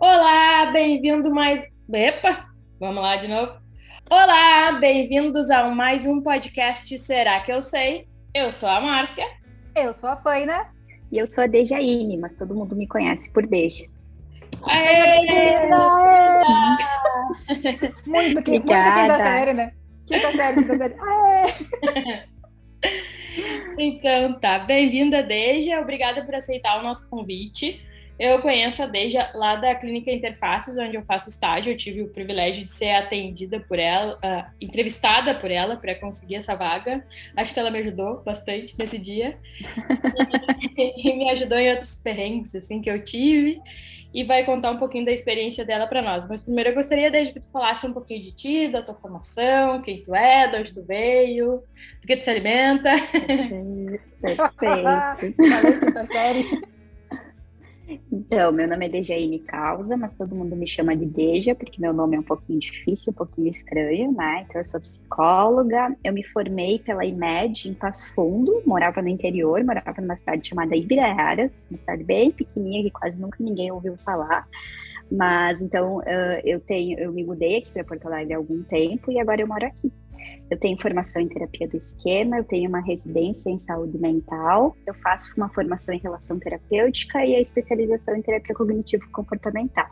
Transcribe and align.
Olá, 0.00 0.70
bem-vindo 0.72 1.30
mais. 1.30 1.62
Epa, 1.92 2.48
vamos 2.80 3.02
lá 3.02 3.16
de 3.16 3.28
novo. 3.28 3.52
Olá, 4.10 4.72
bem-vindos 4.80 5.50
a 5.50 5.68
mais 5.68 6.06
um 6.06 6.22
podcast 6.22 6.98
Será 6.98 7.40
que 7.40 7.52
eu 7.52 7.60
sei? 7.60 8.08
Eu 8.32 8.50
sou 8.50 8.66
a 8.66 8.80
Márcia. 8.80 9.26
Eu 9.76 9.92
sou 9.92 10.08
a 10.08 10.16
Faina. 10.16 10.72
E 11.12 11.18
eu 11.18 11.26
sou 11.26 11.44
a 11.44 11.46
Dejaine, 11.46 12.16
mas 12.16 12.34
todo 12.34 12.54
mundo 12.54 12.74
me 12.74 12.88
conhece 12.88 13.30
por 13.30 13.46
Deja. 13.46 13.84
Aê! 14.70 15.68
Muito 18.06 18.42
que, 18.42 18.52
muito 18.52 18.68
quinta 18.68 19.16
série, 19.18 19.52
né? 19.52 19.74
Quinta 20.06 20.32
série, 20.32 20.62
quinta 20.62 20.78
série. 20.78 20.94
Aê! 20.98 22.24
Então 23.78 24.38
tá, 24.40 24.58
bem-vinda, 24.60 25.22
Deja. 25.22 25.80
Obrigada 25.80 26.24
por 26.24 26.34
aceitar 26.34 26.80
o 26.80 26.82
nosso 26.82 27.08
convite. 27.08 27.80
Eu 28.20 28.38
conheço 28.40 28.82
a 28.82 28.86
Deja 28.86 29.30
lá 29.34 29.56
da 29.56 29.74
Clínica 29.74 30.12
Interfaces, 30.12 30.76
onde 30.76 30.94
eu 30.94 31.02
faço 31.02 31.30
estágio. 31.30 31.72
Eu 31.72 31.76
tive 31.78 32.02
o 32.02 32.08
privilégio 32.08 32.62
de 32.62 32.70
ser 32.70 32.90
atendida 32.90 33.60
por 33.60 33.78
ela, 33.78 34.16
uh, 34.16 34.44
entrevistada 34.60 35.34
por 35.36 35.50
ela 35.50 35.78
para 35.78 35.94
conseguir 35.94 36.34
essa 36.34 36.54
vaga. 36.54 37.02
Acho 37.34 37.54
que 37.54 37.58
ela 37.58 37.70
me 37.70 37.78
ajudou 37.78 38.20
bastante 38.22 38.74
nesse 38.78 38.98
dia. 38.98 39.38
e, 40.76 41.08
e 41.08 41.16
me 41.16 41.30
ajudou 41.30 41.56
em 41.56 41.70
outros 41.70 41.96
perrengues 41.96 42.54
assim 42.54 42.82
que 42.82 42.90
eu 42.90 43.02
tive 43.02 43.58
e 44.12 44.22
vai 44.22 44.44
contar 44.44 44.72
um 44.72 44.76
pouquinho 44.76 45.06
da 45.06 45.12
experiência 45.12 45.64
dela 45.64 45.86
para 45.86 46.02
nós. 46.02 46.28
Mas 46.28 46.42
primeiro 46.42 46.70
eu 46.70 46.74
gostaria 46.74 47.10
desde 47.10 47.32
que 47.32 47.40
tu 47.40 47.48
falasse 47.48 47.86
um 47.86 47.92
pouquinho 47.94 48.22
de 48.22 48.32
ti, 48.32 48.68
da 48.68 48.82
tua 48.82 48.96
formação, 48.96 49.80
quem 49.80 50.02
tu 50.02 50.14
é, 50.14 50.46
de 50.46 50.56
onde 50.58 50.74
tu 50.74 50.82
veio, 50.82 51.62
do 52.02 52.06
que 52.06 52.16
tu 52.16 52.22
se 52.22 52.28
alimenta. 52.28 52.90
Perfeito. 54.20 54.60
Então, 58.12 58.52
meu 58.52 58.68
nome 58.68 58.86
é 58.86 58.88
Dejaine 58.88 59.40
Causa, 59.40 59.96
mas 59.96 60.14
todo 60.14 60.34
mundo 60.34 60.54
me 60.54 60.66
chama 60.66 60.96
de 60.96 61.04
Deja, 61.04 61.54
porque 61.54 61.80
meu 61.80 61.92
nome 61.92 62.16
é 62.16 62.20
um 62.20 62.24
pouquinho 62.24 62.60
difícil, 62.60 63.12
um 63.12 63.16
pouquinho 63.16 63.50
estranho, 63.50 64.12
né? 64.12 64.42
Então, 64.44 64.60
eu 64.60 64.64
sou 64.64 64.80
psicóloga, 64.80 65.96
eu 66.04 66.12
me 66.12 66.22
formei 66.22 66.78
pela 66.78 67.04
IMED 67.04 67.68
em 67.68 67.74
Passo 67.74 68.14
Fundo, 68.14 68.62
morava 68.64 69.02
no 69.02 69.08
interior, 69.08 69.64
morava 69.64 70.00
numa 70.00 70.16
cidade 70.16 70.48
chamada 70.48 70.76
Ibiraiaras, 70.76 71.66
uma 71.70 71.78
cidade 71.78 72.04
bem 72.04 72.30
pequenininha 72.30 72.84
que 72.84 72.90
quase 72.90 73.18
nunca 73.18 73.38
ninguém 73.40 73.72
ouviu 73.72 73.96
falar. 73.98 74.46
Mas, 75.10 75.60
então, 75.60 76.00
eu 76.44 76.60
tenho, 76.60 76.96
eu 76.98 77.12
me 77.12 77.24
mudei 77.24 77.58
aqui 77.58 77.72
para 77.72 77.82
Porto 77.82 78.06
Alegre 78.06 78.34
há 78.34 78.36
algum 78.36 78.62
tempo 78.62 79.10
e 79.10 79.18
agora 79.18 79.40
eu 79.40 79.48
moro 79.48 79.66
aqui. 79.66 79.92
Eu 80.50 80.58
tenho 80.58 80.80
formação 80.80 81.22
em 81.22 81.28
terapia 81.28 81.68
do 81.68 81.76
esquema, 81.76 82.38
eu 82.38 82.44
tenho 82.44 82.68
uma 82.68 82.80
residência 82.80 83.50
em 83.50 83.58
saúde 83.58 83.98
mental, 83.98 84.76
eu 84.86 84.94
faço 84.94 85.32
uma 85.36 85.48
formação 85.48 85.94
em 85.94 85.98
relação 85.98 86.38
terapêutica 86.38 87.24
e 87.24 87.36
a 87.36 87.40
especialização 87.40 88.16
em 88.16 88.22
terapia 88.22 88.54
cognitivo-comportamental. 88.54 89.86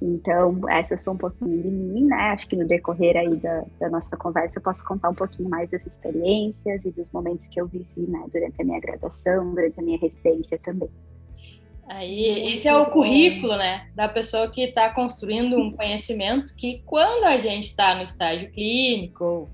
Então, 0.00 0.68
essas 0.68 1.00
são 1.00 1.14
um 1.14 1.16
pouquinho 1.16 1.62
de 1.62 1.70
mim, 1.70 2.04
né? 2.06 2.32
Acho 2.32 2.46
que 2.48 2.56
no 2.56 2.66
decorrer 2.66 3.16
aí 3.16 3.36
da, 3.36 3.64
da, 3.80 3.88
nossa 3.88 4.14
conversa 4.16 4.58
eu 4.58 4.62
posso 4.62 4.84
contar 4.84 5.08
um 5.08 5.14
pouquinho 5.14 5.48
mais 5.48 5.70
dessas 5.70 5.94
experiências 5.94 6.84
e 6.84 6.90
dos 6.90 7.10
momentos 7.10 7.46
que 7.46 7.60
eu 7.60 7.66
vivi, 7.66 8.06
né? 8.08 8.24
Durante 8.32 8.60
a 8.60 8.64
minha 8.64 8.80
graduação, 8.80 9.54
durante 9.54 9.80
a 9.80 9.82
minha 9.82 9.98
residência 9.98 10.58
também. 10.58 10.90
Aí, 11.88 12.52
esse 12.52 12.66
é 12.66 12.76
o 12.76 12.86
currículo, 12.86 13.56
né, 13.56 13.88
da 13.94 14.08
pessoa 14.08 14.50
que 14.50 14.62
está 14.62 14.90
construindo 14.90 15.56
um 15.56 15.70
conhecimento 15.70 16.54
que, 16.56 16.82
quando 16.84 17.24
a 17.24 17.38
gente 17.38 17.68
está 17.68 17.94
no 17.94 18.02
estágio 18.02 18.50
clínico, 18.50 19.48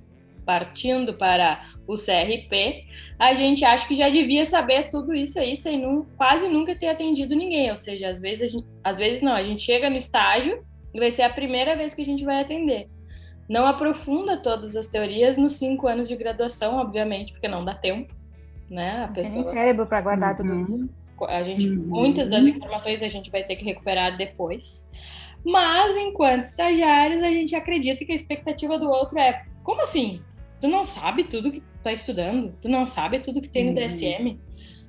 partindo 0.44 1.14
para 1.14 1.60
o 1.86 1.94
CRP, 1.94 2.84
a 3.18 3.34
gente 3.34 3.64
acha 3.64 3.86
que 3.86 3.94
já 3.94 4.08
devia 4.08 4.44
saber 4.46 4.90
tudo 4.90 5.14
isso 5.14 5.38
aí 5.38 5.56
sem 5.56 5.80
nu 5.80 6.06
quase 6.16 6.48
nunca 6.48 6.74
ter 6.74 6.88
atendido 6.88 7.36
ninguém. 7.36 7.70
Ou 7.70 7.76
seja, 7.76 8.08
às 8.08 8.20
vezes, 8.20 8.50
gente, 8.50 8.66
às 8.82 8.98
vezes 8.98 9.22
não, 9.22 9.34
a 9.34 9.42
gente 9.42 9.62
chega 9.62 9.88
no 9.88 9.96
estágio 9.96 10.62
e 10.92 10.98
vai 10.98 11.10
ser 11.10 11.22
a 11.22 11.30
primeira 11.30 11.76
vez 11.76 11.94
que 11.94 12.02
a 12.02 12.04
gente 12.04 12.24
vai 12.24 12.40
atender. 12.40 12.88
Não 13.48 13.66
aprofunda 13.66 14.36
todas 14.36 14.76
as 14.76 14.88
teorias 14.88 15.36
nos 15.36 15.54
cinco 15.54 15.86
anos 15.86 16.08
de 16.08 16.16
graduação, 16.16 16.76
obviamente, 16.76 17.32
porque 17.32 17.48
não 17.48 17.64
dá 17.64 17.74
tempo, 17.74 18.14
né? 18.70 19.04
A 19.04 19.08
pessoa... 19.08 19.44
Tem 19.44 19.52
cérebro 19.52 19.86
para 19.86 20.00
guardar 20.00 20.30
uhum. 20.30 20.36
tudo 20.36 20.60
isso. 20.62 21.01
A 21.28 21.42
gente, 21.42 21.68
uhum. 21.68 21.86
muitas 21.86 22.28
das 22.28 22.46
informações 22.46 23.02
a 23.02 23.08
gente 23.08 23.30
vai 23.30 23.44
ter 23.44 23.56
que 23.56 23.64
recuperar 23.64 24.16
depois. 24.16 24.86
Mas, 25.44 25.96
enquanto 25.96 26.44
estagiários, 26.44 27.22
a 27.22 27.28
gente 27.28 27.54
acredita 27.54 28.04
que 28.04 28.12
a 28.12 28.14
expectativa 28.14 28.78
do 28.78 28.88
outro 28.88 29.18
é: 29.18 29.44
como 29.62 29.82
assim? 29.82 30.20
Tu 30.60 30.68
não 30.68 30.84
sabe 30.84 31.24
tudo 31.24 31.50
que 31.50 31.60
tu 31.60 31.82
tá 31.82 31.92
estudando? 31.92 32.56
Tu 32.60 32.68
não 32.68 32.86
sabe 32.86 33.18
tudo 33.18 33.40
que 33.40 33.48
tem 33.48 33.66
no 33.66 33.74
DSM? 33.74 34.28
Uhum. 34.28 34.38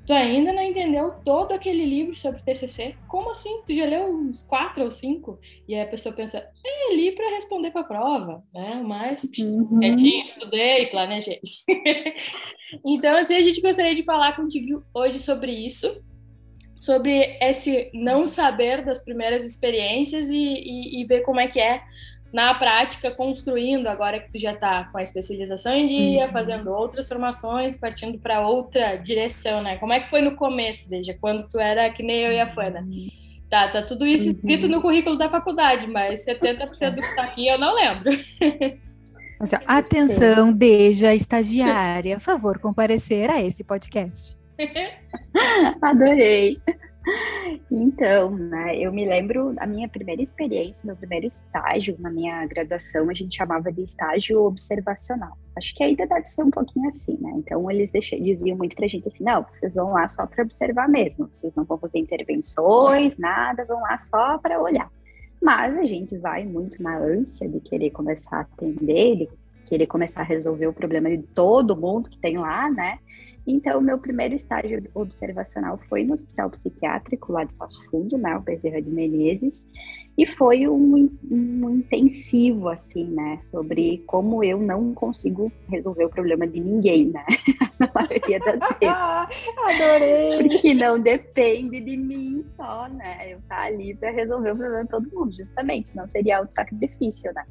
Tu 0.06 0.12
ainda 0.12 0.52
não 0.52 0.62
entendeu 0.62 1.14
todo 1.24 1.54
aquele 1.54 1.86
livro 1.86 2.14
sobre 2.14 2.44
TCC? 2.44 2.96
Como 3.08 3.32
assim? 3.32 3.62
Tu 3.66 3.74
já 3.74 3.86
leu 3.86 4.06
uns 4.06 4.46
quatro 4.46 4.84
ou 4.84 4.92
cinco? 4.92 5.40
E 5.66 5.74
aí 5.74 5.82
a 5.82 5.88
pessoa 5.88 6.14
pensa, 6.14 6.46
é, 6.64 6.96
li 6.96 7.14
para 7.14 7.36
responder 7.36 7.72
para 7.72 7.82
a 7.82 7.86
prova, 7.86 8.44
né? 8.54 8.84
Mas 8.86 9.24
uhum. 9.40 9.80
quietinho, 9.80 10.26
estudei, 10.26 10.88
planejei. 10.88 11.40
então, 12.86 13.18
assim, 13.18 13.36
a 13.36 13.42
gente 13.42 13.62
gostaria 13.62 13.96
de 13.96 14.04
falar 14.04 14.36
contigo 14.36 14.84
hoje 14.94 15.20
sobre 15.20 15.54
isso, 15.54 16.04
sobre 16.84 17.38
esse 17.40 17.90
não 17.94 18.28
saber 18.28 18.84
das 18.84 19.00
primeiras 19.00 19.46
experiências 19.46 20.30
e, 20.30 20.36
e, 20.36 21.02
e 21.02 21.06
ver 21.06 21.22
como 21.22 21.40
é 21.40 21.48
que 21.48 21.58
é 21.58 21.82
na 22.34 22.54
prática, 22.56 23.10
construindo, 23.10 23.88
agora 23.88 24.20
que 24.20 24.30
tu 24.30 24.38
já 24.38 24.52
está 24.52 24.84
com 24.92 24.98
a 24.98 25.04
especialização 25.04 25.72
em 25.74 25.88
dia, 25.88 26.26
uhum. 26.26 26.32
fazendo 26.34 26.70
outras 26.72 27.08
formações, 27.08 27.78
partindo 27.78 28.20
para 28.20 28.46
outra 28.46 28.98
direção, 28.98 29.64
né? 29.64 29.78
Como 29.78 29.94
é 29.94 30.02
que 30.02 30.10
foi 30.10 30.22
no 30.22 30.36
começo, 30.36 30.90
desde 30.90 31.14
quando 31.14 31.48
tu 31.48 31.58
era 31.58 31.90
que 31.90 32.04
nem 32.04 32.20
eu 32.20 32.34
e 32.34 32.42
a 32.42 32.50
Fana? 32.50 32.82
Uhum. 32.82 33.08
Tá, 33.50 33.70
tá 33.70 33.82
tudo 33.84 34.06
isso 34.06 34.28
escrito 34.28 34.64
uhum. 34.66 34.72
no 34.72 34.82
currículo 34.82 35.18
da 35.18 35.30
faculdade, 35.30 35.88
mas 35.88 36.26
70% 36.26 36.96
do 36.96 37.02
que 37.02 37.08
está 37.08 37.24
aqui 37.24 37.48
eu 37.48 37.58
não 37.58 37.76
lembro. 37.76 38.10
Atenção, 39.66 40.52
Deja, 40.52 41.16
estagiária, 41.16 42.20
favor, 42.20 42.60
comparecer 42.60 43.30
a 43.30 43.42
esse 43.42 43.64
podcast. 43.64 44.38
Adorei. 45.82 46.58
Então, 47.70 48.32
né, 48.32 48.78
eu 48.78 48.92
me 48.92 49.06
lembro 49.06 49.54
a 49.58 49.68
minha 49.68 49.90
primeira 49.90 50.22
experiência, 50.22 50.86
meu 50.86 50.96
primeiro 50.96 51.28
estágio 51.28 51.98
na 52.00 52.10
minha 52.10 52.46
graduação, 52.46 53.10
a 53.10 53.14
gente 53.14 53.36
chamava 53.36 53.72
de 53.72 53.84
estágio 53.84 54.42
observacional. 54.42 55.38
Acho 55.58 55.76
que 55.76 55.84
ainda 55.84 56.08
deve 56.08 56.26
ser 56.26 56.44
um 56.44 56.50
pouquinho 56.50 56.88
assim, 56.88 57.18
né? 57.20 57.34
Então, 57.36 57.70
eles 57.70 57.92
diziam 57.92 58.58
muito 58.58 58.76
pra 58.76 58.88
gente 58.88 59.08
assim: 59.08 59.24
não, 59.24 59.44
vocês 59.44 59.76
vão 59.76 59.92
lá 59.92 60.08
só 60.08 60.26
para 60.26 60.44
observar 60.44 60.88
mesmo, 60.88 61.30
vocês 61.32 61.54
não 61.56 61.66
vão 61.66 61.78
fazer 61.78 62.00
intervenções, 62.00 63.18
nada, 63.18 63.66
vão 63.66 63.82
lá 63.82 63.98
só 63.98 64.38
para 64.38 64.62
olhar. 64.62 64.90
Mas 65.42 65.78
a 65.78 65.84
gente 65.84 66.18
vai 66.18 66.46
muito 66.46 66.82
na 66.82 66.98
ânsia 66.98 67.50
de 67.50 67.60
querer 67.60 67.90
começar 67.90 68.38
a 68.38 68.42
atender, 68.42 69.18
de 69.18 69.30
querer 69.66 69.88
começar 69.88 70.22
a 70.22 70.26
resolver 70.26 70.68
o 70.68 70.74
problema 70.74 71.10
de 71.10 71.22
todo 71.22 71.76
mundo 71.76 72.10
que 72.10 72.18
tem 72.18 72.38
lá, 72.38 72.72
né? 72.72 72.98
Então, 73.46 73.82
meu 73.82 74.00
primeiro 74.00 74.34
estágio 74.34 74.84
observacional 74.94 75.78
foi 75.90 76.04
no 76.04 76.14
Hospital 76.14 76.50
Psiquiátrico 76.52 77.34
lá 77.34 77.44
de 77.44 77.54
Passo 77.54 77.84
Fundo, 77.90 78.18
né, 78.18 78.36
o 78.38 78.42
Bezerra 78.42 78.82
de 78.82 78.90
Menezes, 78.90 79.68
e 80.18 80.26
foi 80.26 80.68
um, 80.68 81.10
um, 81.30 81.70
intensivo, 81.72 82.70
assim, 82.70 83.06
né, 83.06 83.38
sobre 83.42 84.02
como 84.08 84.44
eu 84.44 84.60
não 84.60 84.94
consigo 84.94 85.52
resolver 85.68 86.06
o 86.06 86.10
problema 86.10 86.48
de 86.48 86.60
ninguém, 86.60 87.08
né, 87.08 87.26
na 87.80 87.92
maioria 87.94 88.40
das 88.40 88.60
vezes. 88.80 89.44
Adorei! 89.82 90.50
Porque 90.50 90.74
não 90.74 91.02
depende 91.02 91.82
de 91.82 91.98
mim 91.98 92.42
só, 92.44 92.88
né, 92.88 93.34
eu 93.34 93.40
tá 93.50 93.64
ali 93.64 93.94
para 93.96 94.12
resolver 94.12 94.52
o 94.52 94.56
problema 94.56 94.84
de 94.84 94.90
todo 94.90 95.10
mundo, 95.12 95.36
justamente, 95.36 95.90
senão 95.90 96.08
seria 96.08 96.38
algo 96.38 96.52
sacrifício, 96.52 97.34
né. 97.34 97.44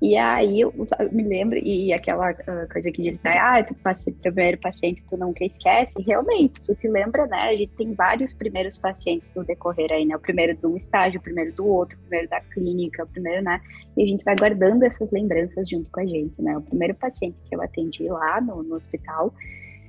E 0.00 0.16
aí 0.16 0.62
eu, 0.62 0.72
me 1.12 1.22
lembro, 1.22 1.58
e 1.58 1.92
aquela 1.92 2.30
uh, 2.32 2.72
coisa 2.72 2.90
que 2.90 3.02
diz, 3.02 3.20
né, 3.22 3.36
ah, 3.36 3.62
tu 3.62 3.74
passa 3.74 4.08
o 4.08 4.14
primeiro 4.14 4.56
paciente 4.58 5.04
tu 5.06 5.14
nunca 5.14 5.44
esquece, 5.44 5.94
realmente, 6.00 6.58
tu 6.62 6.74
te 6.74 6.88
lembra, 6.88 7.26
né? 7.26 7.36
A 7.36 7.52
gente 7.52 7.72
tem 7.76 7.92
vários 7.92 8.32
primeiros 8.32 8.78
pacientes 8.78 9.34
no 9.34 9.44
decorrer 9.44 9.92
aí, 9.92 10.06
né? 10.06 10.16
O 10.16 10.20
primeiro 10.20 10.56
de 10.56 10.66
um 10.66 10.74
estágio, 10.74 11.20
o 11.20 11.22
primeiro 11.22 11.52
do 11.52 11.66
outro, 11.66 11.98
o 11.98 12.00
primeiro 12.00 12.30
da 12.30 12.40
clínica, 12.40 13.04
o 13.04 13.06
primeiro, 13.06 13.42
né? 13.42 13.60
E 13.94 14.02
a 14.02 14.06
gente 14.06 14.24
vai 14.24 14.34
guardando 14.34 14.84
essas 14.84 15.10
lembranças 15.10 15.68
junto 15.68 15.90
com 15.90 16.00
a 16.00 16.06
gente, 16.06 16.40
né? 16.40 16.56
O 16.56 16.62
primeiro 16.62 16.94
paciente 16.94 17.36
que 17.46 17.54
eu 17.54 17.60
atendi 17.60 18.08
lá 18.08 18.40
no, 18.40 18.62
no 18.62 18.76
hospital, 18.76 19.34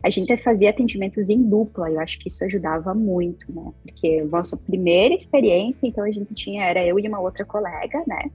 a 0.04 0.10
gente 0.10 0.36
fazia 0.38 0.72
atendimentos 0.72 1.30
em 1.30 1.42
dupla, 1.42 1.90
eu 1.90 2.00
acho 2.02 2.20
que 2.20 2.28
isso 2.28 2.44
ajudava 2.44 2.94
muito, 2.94 3.46
né? 3.54 3.72
Porque 3.84 4.22
a 4.22 4.26
nossa 4.26 4.58
primeira 4.58 5.16
experiência, 5.16 5.88
então 5.88 6.04
a 6.04 6.12
gente 6.12 6.34
tinha, 6.34 6.66
era 6.66 6.86
eu 6.86 7.00
e 7.00 7.08
uma 7.08 7.22
outra 7.22 7.46
colega, 7.46 8.04
né? 8.06 8.30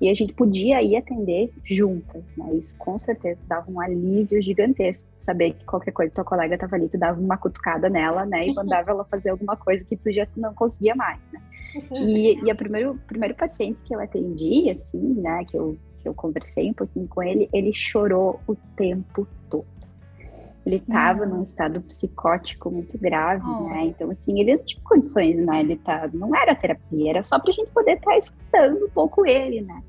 E 0.00 0.10
a 0.10 0.14
gente 0.14 0.32
podia 0.34 0.82
ir 0.82 0.96
atender 0.96 1.52
juntas, 1.64 2.24
né? 2.36 2.54
Isso 2.54 2.76
com 2.76 2.98
certeza 2.98 3.40
dava 3.46 3.70
um 3.70 3.80
alívio 3.80 4.40
gigantesco, 4.42 5.08
saber 5.14 5.52
que 5.52 5.64
qualquer 5.64 5.92
coisa 5.92 6.12
tua 6.12 6.24
colega 6.24 6.54
estava 6.54 6.76
ali, 6.76 6.88
tu 6.88 6.98
dava 6.98 7.20
uma 7.20 7.36
cutucada 7.36 7.88
nela, 7.88 8.24
né? 8.26 8.46
E 8.46 8.48
uhum. 8.48 8.56
mandava 8.56 8.90
ela 8.90 9.04
fazer 9.04 9.30
alguma 9.30 9.56
coisa 9.56 9.84
que 9.84 9.96
tu 9.96 10.12
já 10.12 10.26
não 10.36 10.54
conseguia 10.54 10.94
mais, 10.94 11.20
né? 11.32 11.40
E, 11.92 12.38
e 12.44 12.52
o 12.52 12.56
primeiro, 12.56 13.00
primeiro 13.06 13.34
paciente 13.34 13.78
que 13.84 13.94
eu 13.94 14.00
atendi, 14.00 14.70
assim, 14.70 15.14
né? 15.20 15.44
Que 15.44 15.56
eu, 15.56 15.76
que 16.00 16.08
eu 16.08 16.14
conversei 16.14 16.70
um 16.70 16.74
pouquinho 16.74 17.08
com 17.08 17.22
ele, 17.22 17.48
ele 17.52 17.72
chorou 17.72 18.40
o 18.46 18.54
tempo 18.76 19.26
todo. 19.48 19.66
Ele 20.66 20.76
estava 20.76 21.24
uhum. 21.24 21.28
num 21.28 21.42
estado 21.42 21.80
psicótico 21.82 22.70
muito 22.70 22.98
grave, 22.98 23.44
oh. 23.46 23.68
né? 23.68 23.86
Então, 23.86 24.10
assim, 24.10 24.40
ele 24.40 24.56
não 24.56 24.64
tinha 24.64 24.82
condições, 24.82 25.36
né? 25.36 25.60
Ele 25.60 25.76
tá, 25.76 26.08
não 26.12 26.34
era 26.34 26.54
terapia, 26.54 27.10
era 27.10 27.22
só 27.22 27.38
pra 27.38 27.52
gente 27.52 27.70
poder 27.70 27.92
estar 27.94 28.12
tá 28.12 28.18
escutando 28.18 28.86
um 28.86 28.90
pouco 28.90 29.26
ele, 29.26 29.60
né? 29.60 29.82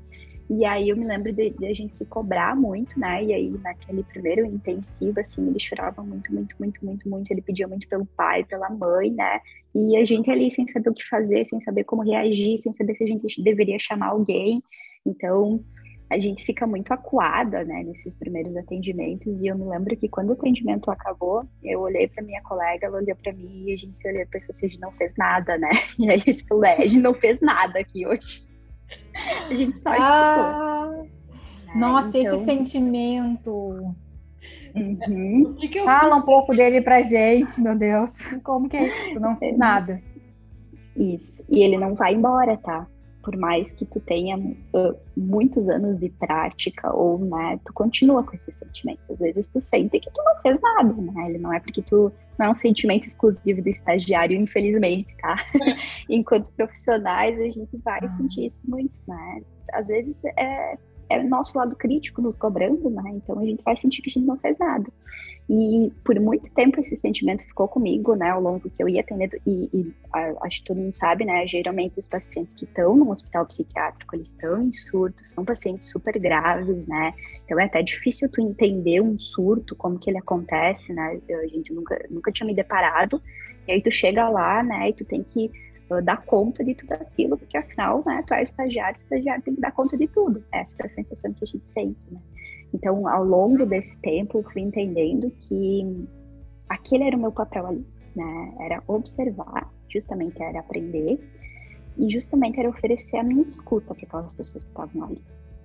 E 0.48 0.64
aí 0.64 0.90
eu 0.90 0.96
me 0.96 1.04
lembro 1.04 1.32
de, 1.32 1.50
de, 1.50 1.66
a 1.66 1.74
gente 1.74 1.94
se 1.94 2.04
cobrar 2.06 2.54
muito, 2.54 3.00
né? 3.00 3.24
E 3.24 3.32
aí 3.32 3.50
naquele 3.62 4.04
primeiro 4.04 4.44
intensivo, 4.46 5.18
assim, 5.18 5.48
ele 5.48 5.58
chorava 5.58 6.02
muito, 6.02 6.32
muito, 6.32 6.54
muito, 6.60 6.84
muito, 6.84 7.08
muito. 7.08 7.30
Ele 7.30 7.42
pedia 7.42 7.66
muito 7.66 7.88
pelo 7.88 8.06
pai, 8.16 8.44
pela 8.44 8.70
mãe, 8.70 9.10
né? 9.10 9.40
E 9.74 9.96
a 9.96 10.04
gente 10.04 10.30
ali 10.30 10.50
sem 10.50 10.66
saber 10.68 10.90
o 10.90 10.94
que 10.94 11.04
fazer, 11.04 11.44
sem 11.46 11.60
saber 11.60 11.84
como 11.84 12.02
reagir, 12.02 12.58
sem 12.58 12.72
saber 12.72 12.94
se 12.94 13.02
a 13.02 13.06
gente 13.06 13.42
deveria 13.42 13.78
chamar 13.80 14.08
alguém. 14.08 14.62
Então 15.04 15.60
a 16.08 16.18
gente 16.18 16.44
fica 16.44 16.66
muito 16.66 16.92
acuada, 16.92 17.64
né, 17.64 17.82
nesses 17.82 18.14
primeiros 18.14 18.56
atendimentos. 18.56 19.42
E 19.42 19.48
eu 19.48 19.58
me 19.58 19.64
lembro 19.64 19.96
que 19.96 20.08
quando 20.08 20.30
o 20.30 20.32
atendimento 20.34 20.90
acabou, 20.90 21.44
eu 21.62 21.80
olhei 21.80 22.06
para 22.06 22.22
minha 22.22 22.40
colega, 22.42 22.86
ela 22.86 22.98
olhou 22.98 23.16
para 23.16 23.32
mim 23.32 23.64
e 23.66 23.72
a 23.72 23.76
gente 23.76 23.96
se 23.96 24.08
olhou 24.08 24.22
e 24.22 24.26
pensou 24.26 24.52
assim: 24.52 24.66
a 24.66 24.68
gente 24.68 24.80
não 24.80 24.92
fez 24.92 25.12
nada, 25.16 25.58
né? 25.58 25.70
E 25.98 26.08
aí 26.08 26.22
eu 26.26 26.34
falei: 26.48 26.70
é, 26.70 26.82
a 26.82 26.86
gente 26.86 27.02
não 27.02 27.14
fez 27.14 27.40
nada 27.40 27.78
aqui 27.80 28.06
hoje. 28.06 28.46
A 29.50 29.54
gente 29.54 29.76
só 29.78 29.90
ah, 29.90 30.94
escutou. 30.94 31.80
Nossa, 31.80 32.18
então... 32.18 32.36
esse 32.36 32.44
sentimento. 32.44 33.50
Uhum. 34.76 35.56
Fala 35.84 36.16
um 36.16 36.22
pouco 36.22 36.54
dele 36.54 36.80
pra 36.80 37.02
gente, 37.02 37.60
meu 37.60 37.76
Deus. 37.76 38.12
Como 38.44 38.68
que 38.68 38.76
é 38.76 39.08
isso? 39.08 39.18
Não 39.18 39.36
fez 39.36 39.58
nada. 39.58 40.00
Isso. 40.94 41.44
E 41.48 41.62
ele 41.62 41.76
não 41.76 41.94
vai 41.94 42.14
embora, 42.14 42.56
tá? 42.58 42.86
Por 43.26 43.36
mais 43.36 43.72
que 43.72 43.84
tu 43.84 43.98
tenha 43.98 44.38
uh, 44.38 44.96
muitos 45.16 45.68
anos 45.68 45.98
de 45.98 46.08
prática 46.10 46.94
ou, 46.94 47.18
né, 47.18 47.58
tu 47.64 47.72
continua 47.72 48.22
com 48.22 48.36
esses 48.36 48.54
sentimentos. 48.54 49.10
Às 49.10 49.18
vezes 49.18 49.48
tu 49.48 49.60
sente 49.60 49.98
que 49.98 50.08
tu 50.12 50.22
não 50.22 50.36
fez 50.36 50.60
nada, 50.60 50.92
né? 50.92 51.30
Ele 51.30 51.38
não 51.38 51.52
é 51.52 51.58
porque 51.58 51.82
tu 51.82 52.12
não 52.38 52.46
é 52.46 52.50
um 52.50 52.54
sentimento 52.54 53.04
exclusivo 53.04 53.60
do 53.60 53.68
estagiário, 53.68 54.40
infelizmente, 54.40 55.16
tá? 55.16 55.38
Enquanto 56.08 56.52
profissionais, 56.52 57.36
a 57.40 57.50
gente 57.50 57.76
vai 57.84 57.98
ah. 58.00 58.08
sentir 58.10 58.46
isso 58.46 58.60
muito, 58.62 58.94
né? 59.08 59.42
Às 59.72 59.88
vezes 59.88 60.24
é, 60.24 60.78
é 61.10 61.18
o 61.18 61.28
nosso 61.28 61.58
lado 61.58 61.74
crítico 61.74 62.22
nos 62.22 62.38
cobrando, 62.38 62.88
né? 62.90 63.10
Então 63.16 63.40
a 63.40 63.44
gente 63.44 63.60
vai 63.64 63.74
sentir 63.74 64.02
que 64.02 64.10
a 64.10 64.12
gente 64.12 64.26
não 64.26 64.36
fez 64.36 64.56
nada. 64.56 64.86
E 65.48 65.92
por 66.02 66.18
muito 66.18 66.50
tempo 66.50 66.80
esse 66.80 66.96
sentimento 66.96 67.44
ficou 67.44 67.68
comigo, 67.68 68.16
né, 68.16 68.30
ao 68.30 68.40
longo 68.40 68.68
que 68.68 68.82
eu 68.82 68.88
ia 68.88 69.00
atendendo, 69.00 69.36
e, 69.46 69.70
e 69.72 69.94
acho 70.42 70.60
que 70.60 70.66
todo 70.66 70.78
mundo 70.78 70.92
sabe, 70.92 71.24
né, 71.24 71.46
geralmente 71.46 71.96
os 71.96 72.08
pacientes 72.08 72.52
que 72.52 72.64
estão 72.64 72.96
no 72.96 73.08
hospital 73.10 73.46
psiquiátrico, 73.46 74.16
eles 74.16 74.28
estão 74.28 74.60
em 74.60 74.72
surto, 74.72 75.24
são 75.24 75.44
pacientes 75.44 75.88
super 75.88 76.18
graves, 76.18 76.88
né, 76.88 77.14
então 77.44 77.60
é 77.60 77.64
até 77.64 77.80
difícil 77.80 78.28
tu 78.28 78.40
entender 78.40 79.00
um 79.00 79.16
surto, 79.16 79.76
como 79.76 80.00
que 80.00 80.10
ele 80.10 80.18
acontece, 80.18 80.92
né, 80.92 81.20
a 81.30 81.46
gente 81.46 81.72
nunca, 81.72 82.04
nunca 82.10 82.32
tinha 82.32 82.46
me 82.46 82.54
deparado, 82.54 83.22
e 83.68 83.72
aí 83.72 83.80
tu 83.80 83.90
chega 83.90 84.28
lá, 84.28 84.64
né, 84.64 84.88
e 84.88 84.92
tu 84.94 85.04
tem 85.04 85.22
que 85.22 85.48
uh, 85.88 86.02
dar 86.02 86.24
conta 86.24 86.64
de 86.64 86.74
tudo 86.74 86.92
aquilo, 86.94 87.38
porque 87.38 87.56
afinal, 87.56 88.02
né, 88.04 88.20
tu 88.26 88.34
é 88.34 88.40
o 88.40 88.42
estagiário, 88.42 88.96
o 88.96 88.98
estagiário 88.98 89.44
tem 89.44 89.54
que 89.54 89.60
dar 89.60 89.70
conta 89.70 89.96
de 89.96 90.08
tudo, 90.08 90.42
essa 90.50 90.74
é 90.82 90.86
a 90.86 90.88
sensação 90.88 91.32
que 91.32 91.44
a 91.44 91.46
gente 91.46 91.66
sente, 91.68 92.04
né. 92.10 92.18
Então, 92.76 93.08
ao 93.08 93.24
longo 93.24 93.64
desse 93.64 93.98
tempo, 94.00 94.38
eu 94.38 94.42
fui 94.50 94.60
entendendo 94.60 95.32
que 95.48 96.06
aquele 96.68 97.04
era 97.04 97.16
o 97.16 97.20
meu 97.20 97.32
papel 97.32 97.66
ali, 97.66 97.86
né? 98.14 98.54
Era 98.60 98.82
observar, 98.86 99.72
justamente 99.88 100.42
era 100.42 100.60
aprender, 100.60 101.18
e 101.96 102.10
justamente 102.10 102.60
era 102.60 102.68
oferecer 102.68 103.16
a 103.16 103.22
minha 103.22 103.46
escuta 103.46 103.94
para 103.94 104.04
aquelas 104.04 104.32
pessoas 104.34 104.62
que 104.62 104.70
estavam 104.70 105.04
ali. 105.04 105.22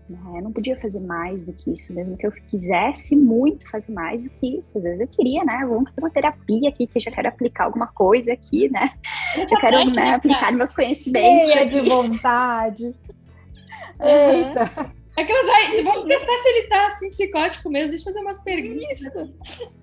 Né? 0.08 0.20
Eu 0.36 0.44
não 0.44 0.54
podia 0.54 0.78
fazer 0.80 1.02
mais 1.02 1.44
do 1.44 1.52
que 1.52 1.74
isso, 1.74 1.94
mesmo 1.94 2.16
que 2.16 2.26
eu 2.26 2.32
quisesse 2.32 3.14
muito 3.14 3.70
fazer 3.70 3.92
mais 3.92 4.24
do 4.24 4.30
que 4.30 4.60
isso. 4.60 4.78
Às 4.78 4.86
vezes 4.86 5.02
eu 5.02 5.08
queria, 5.10 5.44
né? 5.44 5.66
Vamos 5.68 5.90
fazer 5.90 6.00
uma 6.00 6.10
terapia 6.10 6.70
aqui, 6.70 6.88
que 6.88 6.98
eu 6.98 7.02
já 7.02 7.12
quero 7.12 7.28
aplicar 7.28 7.66
alguma 7.66 7.88
coisa 7.88 8.32
aqui, 8.32 8.70
né? 8.70 8.94
Já 9.36 9.60
quero 9.60 9.92
né, 9.92 10.16
aplicar 10.16 10.54
meus 10.54 10.74
conhecimentos. 10.74 11.52
Cheia 11.52 11.66
de 11.66 11.90
vontade. 11.90 12.96
Eita! 14.00 15.01
Aquelas, 15.18 15.50
ai, 15.50 15.84
vamos 15.84 16.08
testar 16.08 16.38
se 16.38 16.50
ele 16.50 16.68
tá 16.68 16.88
assim 16.88 17.10
psicótico 17.10 17.70
mesmo. 17.70 17.90
Deixa 17.90 18.10
eu 18.10 18.14
fazer 18.14 18.26
umas 18.26 18.42
perguntas. 18.42 19.02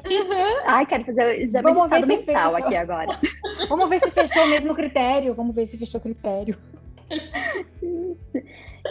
Uhum. 0.07 0.61
Ai, 0.65 0.87
quero 0.87 1.05
fazer 1.05 1.27
o 1.27 1.43
exame 1.43 1.75
vamos 1.75 1.91
ver 1.91 2.01
se 2.01 2.07
mental 2.07 2.51
fechou. 2.51 2.67
aqui 2.67 2.77
agora. 2.77 3.21
Vamos 3.69 3.89
ver 3.91 4.01
se 4.01 4.11
fechou 4.11 4.45
o 4.45 4.49
mesmo 4.49 4.75
critério. 4.75 5.35
Vamos 5.35 5.55
ver 5.55 5.67
se 5.67 5.77
fechou 5.77 5.99
o 5.99 6.03
critério. 6.03 6.57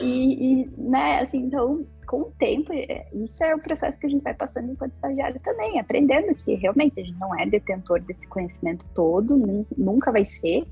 E, 0.01 0.61
e, 0.61 0.69
né, 0.77 1.19
assim, 1.21 1.39
então, 1.39 1.85
com 2.05 2.21
o 2.21 2.31
tempo, 2.37 2.71
é, 2.71 3.07
isso 3.13 3.43
é 3.43 3.55
o 3.55 3.59
processo 3.59 3.97
que 3.99 4.05
a 4.05 4.09
gente 4.09 4.23
vai 4.23 4.33
passando 4.33 4.71
enquanto 4.71 4.93
estagiário 4.93 5.39
também, 5.39 5.79
aprendendo 5.79 6.33
que 6.35 6.53
realmente 6.55 6.99
a 6.99 7.03
gente 7.03 7.19
não 7.19 7.37
é 7.37 7.45
detentor 7.45 7.99
desse 8.01 8.27
conhecimento 8.27 8.85
todo, 8.93 9.37
nunca 9.77 10.11
vai 10.11 10.23
ser, 10.23 10.65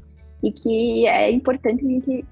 e 0.43 0.51
que 0.51 1.07
é 1.07 1.31
importante 1.31 1.85
a 1.85 1.89
gente 1.89 2.25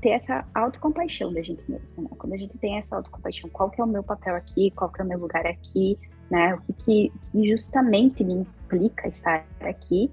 ter, 0.00 0.10
essa 0.10 0.44
autocompaixão 0.54 1.32
da 1.32 1.42
gente 1.42 1.62
mesmo, 1.70 2.02
né? 2.02 2.08
Quando 2.16 2.32
a 2.32 2.36
gente 2.36 2.56
tem 2.58 2.78
essa 2.78 2.96
autocompaixão, 2.96 3.50
qual 3.50 3.70
que 3.70 3.80
é 3.80 3.84
o 3.84 3.88
meu 3.88 4.02
papel 4.02 4.34
aqui, 4.34 4.70
qual 4.70 4.90
que 4.90 5.00
é 5.00 5.04
o 5.04 5.08
meu 5.08 5.18
lugar 5.18 5.46
aqui, 5.46 5.98
né? 6.30 6.54
O 6.54 6.72
que, 6.72 7.12
que, 7.32 7.48
justamente 7.48 8.24
me 8.24 8.34
implica 8.34 9.08
estar 9.08 9.44
aqui. 9.60 10.10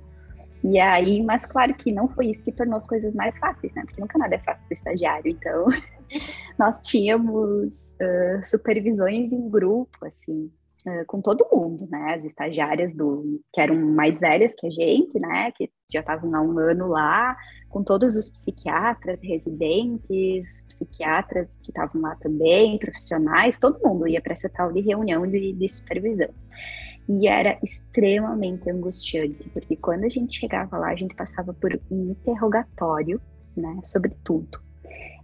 E 0.64 0.80
aí, 0.80 1.24
mas 1.24 1.46
claro 1.46 1.74
que 1.76 1.92
não 1.92 2.08
foi 2.08 2.28
isso 2.28 2.44
que 2.44 2.52
tornou 2.52 2.78
as 2.78 2.88
coisas 2.88 3.14
mais 3.14 3.38
fáceis, 3.38 3.74
né? 3.74 3.84
Porque 3.86 4.02
nunca 4.02 4.18
nada 4.18 4.36
é 4.36 4.40
fácil 4.40 4.68
para 4.68 4.74
estagiário. 4.74 5.32
Então, 5.32 5.68
nós 6.58 6.82
tínhamos 6.82 7.94
uh, 8.02 8.44
supervisões 8.44 9.32
em 9.32 9.50
grupo, 9.50 10.06
assim, 10.06 10.52
com 11.08 11.22
todo 11.22 11.48
mundo, 11.52 11.88
né? 11.90 12.14
As 12.14 12.24
estagiárias 12.24 12.94
do 12.94 13.42
que 13.52 13.60
eram 13.60 13.76
mais 13.76 14.20
velhas 14.20 14.54
que 14.56 14.68
a 14.68 14.70
gente, 14.70 15.20
né? 15.20 15.52
Que 15.52 15.70
já 15.92 16.02
estavam 16.02 16.34
há 16.36 16.42
um 16.42 16.58
ano 16.60 16.88
lá, 16.88 17.36
com 17.70 17.84
todos 17.84 18.16
os 18.16 18.30
psiquiatras, 18.30 19.22
residentes, 19.22 20.66
psiquiatras 20.70 21.58
que 21.58 21.72
estavam 21.72 22.02
lá 22.02 22.16
também, 22.16 22.80
profissionais, 22.80 23.58
todo 23.58 23.82
mundo 23.84 24.08
ia 24.08 24.22
para 24.22 24.32
essa 24.32 24.48
tal 24.48 24.72
de 24.72 24.80
reunião 24.80 25.28
de, 25.28 25.52
de 25.52 25.70
supervisão. 25.70 26.30
E 27.10 27.28
era 27.28 27.60
extremamente 27.62 28.70
angustiante, 28.70 29.50
porque 29.50 29.76
quando 29.76 30.06
a 30.06 30.10
gente 30.10 30.40
chegava 30.40 30.78
lá, 30.78 30.88
a 30.88 30.96
gente 30.96 31.14
passava 31.16 31.54
por 31.54 31.78
um 31.92 32.12
interrogatório, 32.12 33.20
né, 33.58 33.80
sobre 33.84 34.16
tudo. 34.24 34.58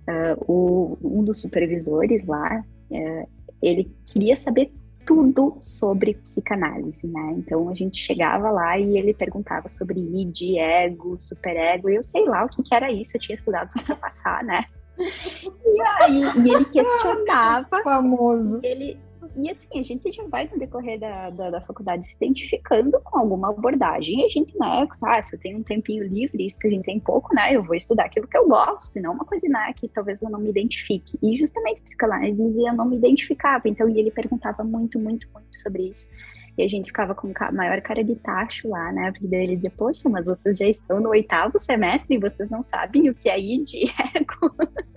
Uh, 0.01 0.51
o, 0.51 0.97
um 1.01 1.23
dos 1.23 1.39
supervisores 1.41 2.25
lá, 2.25 2.63
uh, 2.91 3.29
ele 3.61 3.89
queria 4.05 4.35
saber 4.35 4.73
tudo 5.05 5.57
sobre 5.61 6.13
psicanálise, 6.15 7.05
né? 7.07 7.35
Então 7.37 7.69
a 7.69 7.73
gente 7.73 7.97
chegava 7.97 8.49
lá 8.49 8.77
e 8.77 8.97
ele 8.97 9.13
perguntava 9.13 9.69
sobre 9.69 9.99
id, 9.99 10.57
ego, 10.57 11.17
superego, 11.19 11.89
eu 11.89 12.03
sei 12.03 12.25
lá 12.25 12.45
o 12.45 12.49
que, 12.49 12.63
que 12.63 12.73
era 12.73 12.91
isso, 12.91 13.15
eu 13.15 13.21
tinha 13.21 13.35
estudado 13.35 13.71
só 13.71 13.83
para 13.83 13.95
passar, 13.95 14.43
né? 14.43 14.65
E 15.65 15.81
aí 16.03 16.21
e 16.45 16.53
ele 16.53 16.65
questionava. 16.69 17.81
Famoso. 17.83 18.59
Ele, 18.61 18.99
e 19.35 19.49
assim, 19.49 19.79
a 19.79 19.83
gente 19.83 20.11
já 20.11 20.23
vai 20.27 20.49
no 20.51 20.59
decorrer 20.59 20.99
da, 20.99 21.29
da, 21.29 21.49
da, 21.49 21.61
faculdade 21.61 22.05
se 22.05 22.15
identificando 22.15 22.99
com 23.01 23.19
alguma 23.19 23.49
abordagem. 23.49 24.19
E 24.19 24.25
a 24.25 24.29
gente, 24.29 24.57
né, 24.57 24.87
ah, 25.03 25.23
se 25.23 25.35
eu 25.35 25.39
tenho 25.39 25.59
um 25.59 25.63
tempinho 25.63 26.03
livre, 26.03 26.45
isso 26.45 26.59
que 26.59 26.67
a 26.67 26.69
gente 26.69 26.85
tem 26.85 26.99
pouco, 26.99 27.33
né, 27.33 27.55
eu 27.55 27.63
vou 27.63 27.75
estudar 27.75 28.05
aquilo 28.05 28.27
que 28.27 28.37
eu 28.37 28.47
gosto, 28.47 28.97
e 28.97 29.01
não 29.01 29.13
uma 29.13 29.25
coisa 29.25 29.47
né, 29.47 29.73
que 29.75 29.87
talvez 29.87 30.21
eu 30.21 30.29
não 30.29 30.39
me 30.39 30.49
identifique. 30.49 31.17
E 31.21 31.35
justamente 31.35 31.81
psicanálise 31.81 32.41
dizia, 32.41 32.69
eu 32.69 32.75
não 32.75 32.85
me 32.85 32.97
identificava. 32.97 33.69
Então, 33.69 33.87
e 33.87 33.99
ele 33.99 34.11
perguntava 34.11 34.63
muito, 34.63 34.99
muito, 34.99 35.27
muito 35.33 35.55
sobre 35.55 35.83
isso. 35.89 36.09
E 36.57 36.63
a 36.63 36.67
gente 36.67 36.87
ficava 36.87 37.15
com 37.15 37.31
a 37.33 37.51
maior 37.51 37.81
cara 37.81 38.03
de 38.03 38.15
tacho 38.15 38.67
lá, 38.67 38.91
né? 38.91 39.11
Porque 39.11 39.33
ele 39.33 39.55
dizia, 39.55 39.71
poxa, 39.71 40.09
mas 40.09 40.25
vocês 40.27 40.57
já 40.57 40.67
estão 40.67 40.99
no 40.99 41.09
oitavo 41.09 41.57
semestre 41.59 42.15
e 42.15 42.19
vocês 42.19 42.49
não 42.49 42.61
sabem 42.61 43.09
o 43.09 43.15
que 43.15 43.29
é 43.29 43.39
ID 43.39 43.89
ego. 44.13 44.53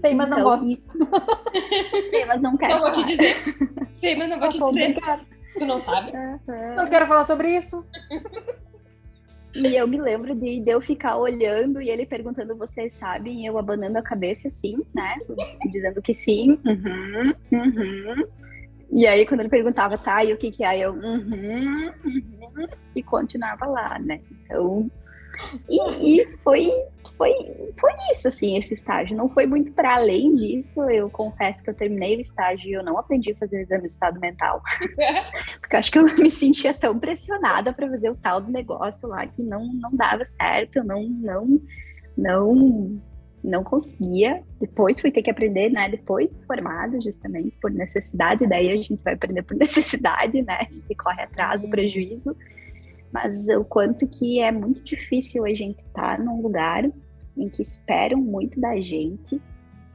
Sei, 0.00 0.14
mas 0.14 0.26
então, 0.26 0.38
não 0.38 0.44
gosto. 0.44 0.68
Isso... 0.68 0.88
Sei, 2.10 2.24
mas 2.24 2.40
não 2.40 2.56
quero. 2.56 2.74
Não 2.74 2.80
vou 2.80 2.92
te 2.92 3.04
dizer. 3.04 3.36
Sei, 3.92 4.16
mas 4.16 4.28
não 4.28 4.38
vou 4.38 4.46
eu 4.46 4.52
te 4.52 4.58
dizer. 4.58 4.64
Obrigada. 4.64 5.22
Tu 5.58 5.66
não 5.66 5.82
sabe? 5.82 6.12
Uhum. 6.12 6.74
Não 6.76 6.86
quero 6.86 7.06
falar 7.06 7.24
sobre 7.24 7.56
isso. 7.56 7.84
E 9.54 9.74
eu 9.74 9.86
me 9.86 10.00
lembro 10.00 10.34
de, 10.34 10.60
de, 10.60 10.70
eu 10.70 10.80
ficar 10.80 11.16
olhando 11.16 11.82
e 11.82 11.90
ele 11.90 12.06
perguntando, 12.06 12.56
vocês 12.56 12.92
sabem? 12.92 13.42
E 13.42 13.46
eu 13.46 13.58
abanando 13.58 13.98
a 13.98 14.02
cabeça 14.02 14.48
assim, 14.48 14.78
né? 14.94 15.16
Dizendo 15.70 16.00
que 16.00 16.14
sim. 16.14 16.58
Uhum, 16.64 17.34
uhum. 17.52 18.28
E 18.92 19.06
aí, 19.06 19.26
quando 19.26 19.40
ele 19.40 19.48
perguntava, 19.48 19.98
tá, 19.98 20.24
e 20.24 20.32
o 20.32 20.36
que 20.36 20.50
que 20.52 20.64
é? 20.64 20.78
Eu, 20.78 20.92
uhum, 20.92 21.92
uhum, 22.04 22.68
e 22.94 23.02
continuava 23.02 23.66
lá, 23.66 23.98
né? 23.98 24.20
Então, 24.30 24.90
e, 25.68 26.20
e, 26.20 26.36
foi, 26.38 26.70
foi, 27.16 27.32
foi 27.78 27.92
isso, 28.12 28.28
assim, 28.28 28.58
esse 28.58 28.74
estágio. 28.74 29.16
Não 29.16 29.28
foi 29.28 29.46
muito 29.46 29.72
para 29.72 29.96
além 29.96 30.34
disso. 30.34 30.82
Eu 30.90 31.10
confesso 31.10 31.62
que 31.62 31.70
eu 31.70 31.74
terminei 31.74 32.16
o 32.16 32.20
estágio 32.20 32.68
e 32.68 32.72
eu 32.72 32.82
não 32.82 32.98
aprendi 32.98 33.32
a 33.32 33.36
fazer 33.36 33.58
o 33.58 33.60
exame 33.60 33.82
de 33.82 33.88
estado 33.88 34.20
mental. 34.20 34.62
Porque 35.60 35.76
acho 35.76 35.90
que 35.90 35.98
eu 35.98 36.04
me 36.16 36.30
sentia 36.30 36.74
tão 36.74 36.98
pressionada 36.98 37.72
para 37.72 37.88
fazer 37.88 38.10
o 38.10 38.16
tal 38.16 38.40
do 38.40 38.50
negócio 38.50 39.08
lá 39.08 39.26
que 39.26 39.42
não, 39.42 39.72
não 39.74 39.94
dava 39.94 40.24
certo, 40.24 40.82
não, 40.84 41.02
não, 41.02 41.60
não 42.16 43.00
não 43.42 43.64
conseguia. 43.64 44.42
Depois 44.60 45.00
fui 45.00 45.10
ter 45.10 45.22
que 45.22 45.30
aprender, 45.30 45.70
né? 45.70 45.88
Depois 45.88 46.30
formada, 46.46 47.00
justamente 47.00 47.56
por 47.60 47.70
necessidade. 47.70 48.46
Daí 48.46 48.70
a 48.70 48.76
gente 48.76 49.00
vai 49.02 49.14
aprender 49.14 49.42
por 49.42 49.56
necessidade, 49.56 50.42
né? 50.42 50.58
A 50.60 50.72
gente 50.72 50.94
corre 50.94 51.22
atrás 51.22 51.60
do 51.60 51.64
uhum. 51.64 51.70
prejuízo. 51.70 52.36
Mas 53.12 53.48
o 53.48 53.64
quanto 53.64 54.06
que 54.06 54.40
é 54.40 54.52
muito 54.52 54.82
difícil 54.82 55.44
a 55.44 55.54
gente 55.54 55.78
estar 55.78 56.16
tá 56.16 56.22
num 56.22 56.40
lugar 56.40 56.88
em 57.36 57.48
que 57.48 57.62
esperam 57.62 58.20
muito 58.20 58.60
da 58.60 58.80
gente, 58.80 59.40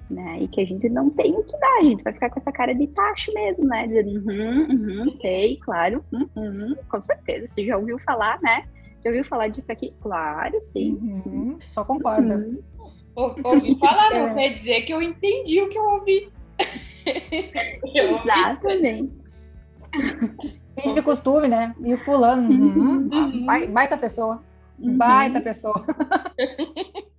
né? 0.10 0.40
E 0.42 0.48
que 0.48 0.62
a 0.62 0.66
gente 0.66 0.90
não 0.90 1.10
tem 1.10 1.34
o 1.36 1.44
que 1.44 1.58
dar, 1.58 1.78
a 1.80 1.84
gente 1.84 2.04
vai 2.04 2.14
ficar 2.14 2.30
com 2.30 2.40
essa 2.40 2.52
cara 2.52 2.74
de 2.74 2.88
tacho 2.88 3.34
mesmo, 3.34 3.66
né? 3.66 3.88
Dizendo, 3.88 4.30
uhum, 4.30 4.68
uhum, 4.70 5.10
sei, 5.10 5.58
claro, 5.58 6.04
uhum, 6.12 6.76
com 6.90 7.02
certeza. 7.02 7.48
Você 7.48 7.66
já 7.66 7.78
ouviu 7.78 7.98
falar, 8.00 8.40
né? 8.42 8.66
Já 9.04 9.10
ouviu 9.10 9.26
falar 9.26 9.48
disso 9.50 9.72
aqui? 9.72 9.94
Claro, 10.02 10.60
sim. 10.62 10.94
Uhum, 10.94 11.58
só 11.72 11.86
concorda. 11.86 12.38
Uhum. 12.38 12.62
Ouvi 13.16 13.78
falar, 13.80 14.10
não 14.12 14.28
é. 14.30 14.34
quer 14.34 14.54
dizer 14.54 14.82
que 14.82 14.94
eu 14.94 15.02
entendi 15.02 15.62
o 15.62 15.70
que 15.70 15.78
eu 15.78 15.84
ouvi. 15.84 16.30
eu 17.96 18.18
Exatamente. 18.18 19.14
Tem 20.86 20.96
de 20.96 21.02
costume, 21.02 21.48
né? 21.48 21.76
E 21.80 21.94
o 21.94 21.98
fulano, 21.98 22.50
uhum. 22.50 23.10
uhum. 23.12 23.46
baita 23.72 23.98
pessoa. 23.98 24.44
Uhum. 24.80 24.98
Baita 24.98 25.42
pessoa. 25.42 25.86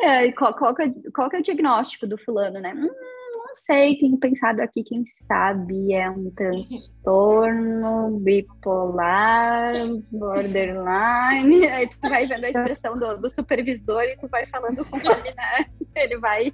É, 0.00 0.30
qual, 0.32 0.54
qual, 0.54 0.74
que 0.74 0.82
é, 0.82 0.92
qual 1.14 1.28
que 1.28 1.36
é 1.36 1.40
o 1.40 1.42
diagnóstico 1.42 2.06
do 2.06 2.16
fulano, 2.16 2.60
né? 2.60 2.72
Hum, 2.74 2.86
não 2.86 3.54
sei, 3.54 3.98
tenho 3.98 4.16
pensado 4.18 4.62
aqui, 4.62 4.82
quem 4.84 5.04
sabe 5.04 5.92
é 5.92 6.08
um 6.10 6.30
transtorno 6.30 8.20
bipolar, 8.20 9.74
borderline. 10.10 11.66
Aí 11.72 11.88
tu 11.88 11.96
vai 12.00 12.26
vendo 12.26 12.44
a 12.44 12.50
expressão 12.50 12.98
do, 12.98 13.16
do 13.18 13.30
supervisor 13.30 14.02
e 14.02 14.16
tu 14.16 14.28
vai 14.28 14.46
falando 14.46 14.84
conforme, 14.84 15.34
né? 15.34 15.66
Ele 15.96 16.18
vai. 16.18 16.52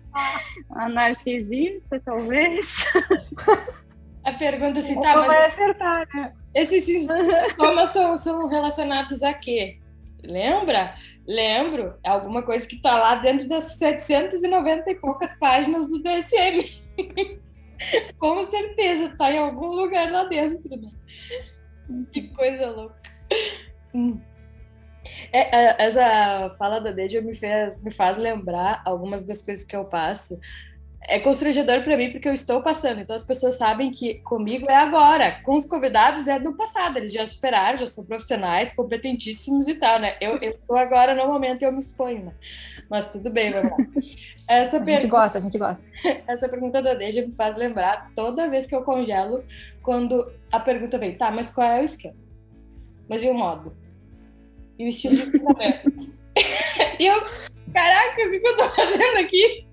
Ah, 0.70 0.88
narcisista, 0.88 2.00
talvez. 2.04 2.86
A 4.24 4.32
pergunta 4.32 4.80
se 4.80 4.92
assim, 4.92 5.02
tá, 5.02 5.16
mas. 5.16 5.26
vai 5.26 5.46
acertar, 5.46 6.08
né? 6.14 6.32
Esses 6.54 6.84
sintomas 6.84 7.90
são, 7.92 8.16
são 8.18 8.46
relacionados 8.46 9.22
a 9.22 9.32
quê? 9.34 9.78
Lembra? 10.22 10.94
Lembro. 11.26 11.94
É 12.04 12.10
alguma 12.10 12.42
coisa 12.42 12.66
que 12.66 12.80
tá 12.80 12.96
lá 12.98 13.16
dentro 13.16 13.48
das 13.48 13.78
790 13.78 14.90
e 14.90 14.94
poucas 14.94 15.34
páginas 15.38 15.88
do 15.88 16.00
DSM. 16.02 16.80
Com 18.18 18.42
certeza, 18.44 19.14
tá 19.18 19.32
em 19.32 19.38
algum 19.38 19.66
lugar 19.66 20.10
lá 20.12 20.24
dentro, 20.24 20.76
né? 20.76 20.90
Que 22.12 22.28
coisa 22.28 22.70
louca. 22.70 23.00
Hum. 23.92 24.20
É, 25.32 25.56
é, 25.56 25.76
essa 25.78 26.54
fala 26.56 26.78
da 26.78 26.92
Deja 26.92 27.20
me, 27.20 27.34
fez, 27.34 27.76
me 27.82 27.90
faz 27.90 28.16
lembrar 28.16 28.82
algumas 28.84 29.24
das 29.24 29.42
coisas 29.42 29.64
que 29.64 29.74
eu 29.74 29.84
passo 29.84 30.38
é 31.08 31.18
constrangedor 31.18 31.82
para 31.82 31.96
mim 31.96 32.10
porque 32.10 32.28
eu 32.28 32.32
estou 32.32 32.62
passando. 32.62 33.00
Então 33.00 33.14
as 33.16 33.24
pessoas 33.24 33.56
sabem 33.56 33.90
que 33.90 34.14
comigo 34.20 34.70
é 34.70 34.76
agora. 34.76 35.40
Com 35.42 35.56
os 35.56 35.64
convidados 35.64 36.28
é 36.28 36.38
do 36.38 36.54
passado. 36.54 36.96
Eles 36.96 37.12
já 37.12 37.26
superaram, 37.26 37.78
já 37.78 37.86
são 37.86 38.04
profissionais, 38.04 38.72
competentíssimos 38.72 39.68
e 39.68 39.74
tal, 39.74 39.98
né? 39.98 40.16
Eu 40.20 40.36
estou 40.36 40.76
agora 40.76 41.14
no 41.14 41.26
momento 41.26 41.62
eu 41.62 41.72
me 41.72 41.78
exponho, 41.78 42.26
né? 42.26 42.32
Mas 42.88 43.08
tudo 43.08 43.30
bem, 43.30 43.52
vamos 43.52 43.70
lá. 43.72 43.76
Essa 44.48 44.76
a 44.76 44.80
pergunta, 44.80 45.00
gente 45.00 45.10
gosta, 45.10 45.38
a 45.38 45.40
gente 45.40 45.58
gosta. 45.58 45.82
Essa 46.26 46.48
pergunta 46.48 46.80
da 46.80 46.94
Deja 46.94 47.22
me 47.22 47.32
faz 47.32 47.56
lembrar 47.56 48.10
toda 48.14 48.48
vez 48.48 48.66
que 48.66 48.74
eu 48.74 48.82
congelo, 48.82 49.44
quando 49.82 50.32
a 50.50 50.60
pergunta 50.60 50.98
vem, 50.98 51.16
tá, 51.16 51.30
mas 51.30 51.50
qual 51.50 51.66
é 51.66 51.80
o 51.80 51.84
esquema? 51.84 52.16
Mas 53.08 53.22
e 53.22 53.28
o 53.28 53.34
modo? 53.34 53.76
E 54.78 54.84
o 54.84 54.88
estilo 54.88 55.16
de 55.16 55.42
e 56.98 57.06
eu, 57.06 57.22
caraca, 57.74 58.22
o 58.26 58.30
que 58.30 58.48
eu 58.48 58.56
tô 58.56 58.68
fazendo 58.70 59.18
aqui? 59.18 59.71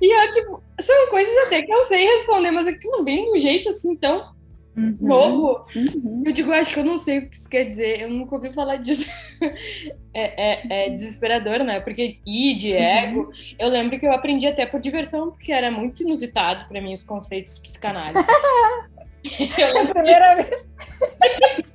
E 0.00 0.12
eu, 0.12 0.30
tipo, 0.30 0.62
são 0.80 1.08
coisas 1.08 1.36
até 1.46 1.62
que 1.62 1.72
eu 1.72 1.84
sei 1.84 2.04
responder, 2.04 2.50
mas 2.50 2.66
aquilo 2.66 3.04
vem 3.04 3.24
de 3.24 3.30
um 3.30 3.38
jeito 3.38 3.68
assim 3.68 3.96
tão 3.96 4.34
uhum. 4.76 4.96
novo. 5.00 5.66
Uhum. 5.74 6.22
Eu 6.26 6.32
digo, 6.32 6.52
acho 6.52 6.72
que 6.72 6.80
eu 6.80 6.84
não 6.84 6.98
sei 6.98 7.18
o 7.18 7.28
que 7.28 7.36
isso 7.36 7.48
quer 7.48 7.64
dizer, 7.64 8.00
eu 8.02 8.10
nunca 8.10 8.34
ouvi 8.34 8.52
falar 8.52 8.76
disso. 8.76 9.08
é, 10.12 10.52
é, 10.52 10.86
é, 10.86 10.90
desesperador, 10.90 11.60
né? 11.64 11.80
Porque 11.80 12.18
I 12.26 12.54
de 12.54 12.72
uhum. 12.72 12.78
ego, 12.78 13.20
uhum. 13.20 13.32
eu 13.58 13.68
lembro 13.68 13.98
que 13.98 14.06
eu 14.06 14.12
aprendi 14.12 14.46
até 14.46 14.66
por 14.66 14.80
diversão, 14.80 15.30
porque 15.30 15.52
era 15.52 15.70
muito 15.70 16.02
inusitado 16.02 16.68
para 16.68 16.80
mim 16.80 16.92
os 16.92 17.02
conceitos 17.02 17.58
psicanálise. 17.58 18.18
é 19.58 19.80
a 19.80 19.86
primeira 19.86 20.34
vez. 20.34 20.66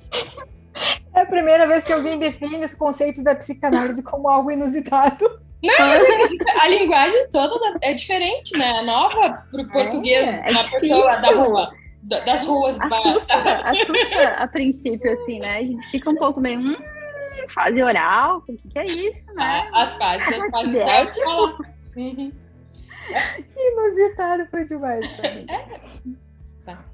É 1.12 1.22
a 1.22 1.26
primeira 1.26 1.66
vez 1.66 1.84
que 1.84 1.92
alguém 1.92 2.18
define 2.18 2.64
os 2.64 2.74
conceitos 2.74 3.22
da 3.22 3.34
psicanálise 3.34 4.02
como 4.02 4.28
algo 4.28 4.50
inusitado. 4.50 5.40
Não, 5.62 6.62
a 6.62 6.68
linguagem 6.68 7.28
toda 7.30 7.78
é 7.82 7.92
diferente, 7.92 8.56
né? 8.56 8.70
A 8.78 8.82
nova 8.82 9.44
para 9.50 9.60
o 9.60 9.66
é, 9.66 9.72
português 9.72 10.28
é, 10.28 10.52
da 10.52 10.64
pessoa, 10.64 11.16
da 11.16 11.30
rua, 11.32 11.70
das 12.02 12.46
ruas. 12.46 12.78
Assusta, 12.80 13.34
assusta 13.68 14.28
a 14.38 14.48
princípio, 14.48 15.12
assim, 15.12 15.38
né? 15.38 15.58
A 15.58 15.62
gente 15.62 15.86
fica 15.90 16.10
um 16.10 16.16
pouco 16.16 16.40
meio. 16.40 16.58
Hum, 16.60 16.76
fase 17.48 17.82
oral, 17.82 18.38
o 18.38 18.40
que, 18.42 18.56
que 18.56 18.78
é 18.78 18.86
isso, 18.86 19.34
né? 19.34 19.68
As 19.72 19.94
fases, 19.94 20.28
as 20.28 20.50
fases 20.50 20.74
é, 20.74 21.06
tipo... 21.06 21.64
uhum. 21.96 22.32
Inusitado 23.56 24.46
foi 24.50 24.64
demais. 24.66 25.06
É. 25.20 25.44
Tá. 26.64 26.84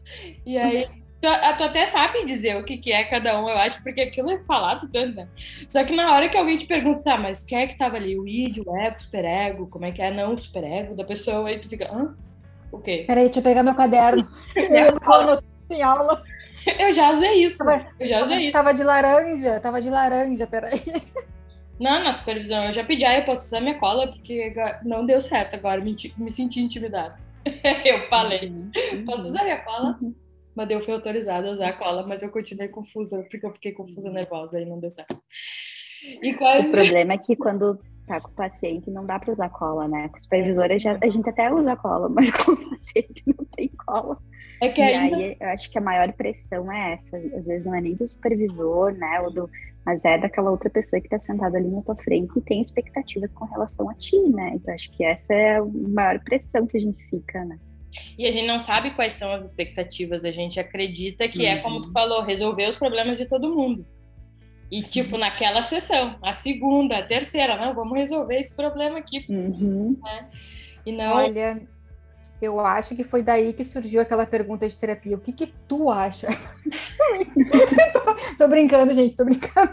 E 0.44 0.56
aí, 0.56 0.86
Tu, 1.20 1.28
tu, 1.56 1.64
até 1.64 1.86
sabe 1.86 2.24
dizer 2.24 2.56
o 2.56 2.64
que, 2.64 2.76
que 2.76 2.92
é 2.92 3.04
cada 3.04 3.40
um, 3.40 3.48
eu 3.48 3.56
acho, 3.56 3.82
porque 3.82 4.02
aquilo 4.02 4.30
é 4.30 4.38
falado 4.44 4.86
tanto, 4.88 5.16
né? 5.16 5.28
Só 5.66 5.82
que 5.82 5.96
na 5.96 6.12
hora 6.12 6.28
que 6.28 6.36
alguém 6.36 6.58
te 6.58 6.66
pergunta, 6.66 7.02
tá, 7.02 7.16
mas 7.16 7.42
quem 7.42 7.58
é 7.58 7.66
que 7.66 7.78
tava 7.78 7.96
ali? 7.96 8.18
O 8.18 8.28
id, 8.28 8.58
o 8.58 8.76
ego, 8.76 8.96
o 8.96 9.02
superego, 9.02 9.66
como 9.68 9.86
é 9.86 9.92
que 9.92 10.02
é? 10.02 10.10
Não, 10.10 10.34
o 10.34 10.38
superego 10.38 10.94
da 10.94 11.04
pessoa, 11.04 11.48
aí 11.48 11.58
tu 11.58 11.68
fica, 11.68 11.90
hã? 11.90 12.14
O 12.70 12.78
quê? 12.78 13.04
Peraí, 13.06 13.24
deixa 13.24 13.38
eu 13.38 13.42
pegar 13.42 13.62
meu 13.62 13.74
caderno. 13.74 14.28
eu 14.54 15.74
em 15.74 15.82
aula. 15.82 16.22
Eu 16.78 16.92
já 16.92 17.12
usei 17.12 17.44
isso. 17.44 17.58
Tava, 17.58 17.86
eu 17.98 18.08
já 18.08 18.22
usei 18.22 18.38
isso. 18.38 18.52
Tava 18.52 18.74
de 18.74 18.84
laranja, 18.84 19.60
tava 19.60 19.80
de 19.80 19.90
laranja, 19.90 20.46
peraí. 20.46 20.82
Não, 21.80 22.02
na 22.02 22.12
supervisão, 22.12 22.64
eu 22.64 22.72
já 22.72 22.82
pedi, 22.82 23.04
ah, 23.04 23.18
eu 23.18 23.24
posso 23.24 23.42
usar 23.42 23.60
minha 23.60 23.78
cola, 23.78 24.08
porque 24.08 24.54
não 24.82 25.04
deu 25.04 25.20
certo 25.20 25.56
agora, 25.56 25.78
me, 25.82 25.94
me 26.16 26.30
senti 26.30 26.58
intimidada. 26.58 27.14
eu 27.84 28.08
falei, 28.08 28.48
uhum. 28.48 29.04
posso 29.04 29.28
usar 29.28 29.44
minha 29.44 29.58
cola? 29.58 29.98
Uhum 30.00 30.14
mas 30.56 30.70
eu 30.70 30.80
fui 30.80 30.94
autorizada 30.94 31.46
a 31.46 31.52
usar 31.52 31.68
a 31.68 31.72
cola, 31.74 32.06
mas 32.06 32.22
eu 32.22 32.30
continuei 32.30 32.68
confusa, 32.68 33.22
porque 33.30 33.44
eu 33.44 33.52
fiquei 33.52 33.72
confusa, 33.72 34.10
nervosa 34.10 34.58
e 34.58 34.64
não 34.64 34.80
deu 34.80 34.90
certo. 34.90 35.22
E 36.22 36.32
qual... 36.34 36.60
O 36.60 36.70
problema 36.70 37.12
é 37.12 37.18
que 37.18 37.36
quando 37.36 37.78
tá 38.06 38.20
com 38.20 38.28
o 38.28 38.34
paciente 38.34 38.90
não 38.90 39.04
dá 39.04 39.18
para 39.18 39.32
usar 39.32 39.50
cola, 39.50 39.86
né? 39.86 40.08
Com 40.08 40.18
supervisora 40.18 40.78
já, 40.78 40.96
a 41.02 41.08
gente 41.08 41.28
até 41.28 41.52
usa 41.52 41.76
cola, 41.76 42.08
mas 42.10 42.30
com 42.30 42.52
o 42.52 42.70
paciente 42.70 43.22
não 43.26 43.44
tem 43.56 43.68
cola. 43.84 44.16
É 44.62 44.68
que 44.70 44.80
ainda... 44.80 45.16
aí 45.16 45.36
eu 45.38 45.48
acho 45.48 45.70
que 45.70 45.76
a 45.76 45.82
maior 45.82 46.10
pressão 46.14 46.72
é 46.72 46.94
essa. 46.94 47.16
Às 47.16 47.46
vezes 47.46 47.66
não 47.66 47.74
é 47.74 47.80
nem 47.80 47.94
do 47.94 48.06
supervisor, 48.06 48.92
né? 48.92 49.20
Ou 49.20 49.30
do, 49.30 49.50
mas 49.84 50.04
é 50.04 50.18
daquela 50.18 50.50
outra 50.50 50.70
pessoa 50.70 51.00
que 51.00 51.06
está 51.06 51.18
sentada 51.18 51.58
ali 51.58 51.68
na 51.68 51.82
tua 51.82 51.96
frente 51.96 52.32
e 52.36 52.42
tem 52.42 52.60
expectativas 52.60 53.34
com 53.34 53.44
relação 53.44 53.90
a 53.90 53.94
ti, 53.94 54.18
né? 54.30 54.52
Então 54.54 54.72
acho 54.74 54.90
que 54.92 55.04
essa 55.04 55.34
é 55.34 55.58
a 55.58 55.64
maior 55.64 56.18
pressão 56.20 56.66
que 56.66 56.76
a 56.76 56.80
gente 56.80 57.02
fica, 57.10 57.44
né? 57.44 57.58
E 58.18 58.26
a 58.26 58.32
gente 58.32 58.46
não 58.46 58.58
sabe 58.58 58.90
quais 58.90 59.14
são 59.14 59.32
as 59.32 59.44
expectativas, 59.44 60.24
a 60.24 60.30
gente 60.30 60.60
acredita 60.60 61.28
que 61.28 61.40
uhum. 61.40 61.46
é, 61.46 61.56
como 61.58 61.82
tu 61.82 61.86
uhum. 61.88 61.92
falou, 61.92 62.22
resolver 62.22 62.68
os 62.68 62.76
problemas 62.76 63.16
de 63.16 63.26
todo 63.26 63.54
mundo. 63.54 63.86
E, 64.70 64.82
tipo, 64.82 65.16
naquela 65.16 65.62
sessão, 65.62 66.16
a 66.22 66.32
segunda, 66.32 66.98
a 66.98 67.02
terceira, 67.02 67.56
não, 67.56 67.74
vamos 67.74 67.96
resolver 67.96 68.38
esse 68.38 68.54
problema 68.54 68.98
aqui. 68.98 69.24
Uhum. 69.28 69.96
Né? 70.02 70.28
E 70.84 70.92
não... 70.92 71.14
Olha, 71.14 71.62
eu 72.42 72.60
acho 72.60 72.94
que 72.94 73.04
foi 73.04 73.22
daí 73.22 73.52
que 73.52 73.64
surgiu 73.64 74.00
aquela 74.00 74.26
pergunta 74.26 74.68
de 74.68 74.76
terapia. 74.76 75.16
O 75.16 75.20
que 75.20 75.32
que 75.32 75.54
tu 75.68 75.90
acha? 75.90 76.26
tô, 77.92 78.14
tô, 78.38 78.48
brincando, 78.48 78.92
gente, 78.92 79.16
tô 79.16 79.24
brincando. 79.24 79.72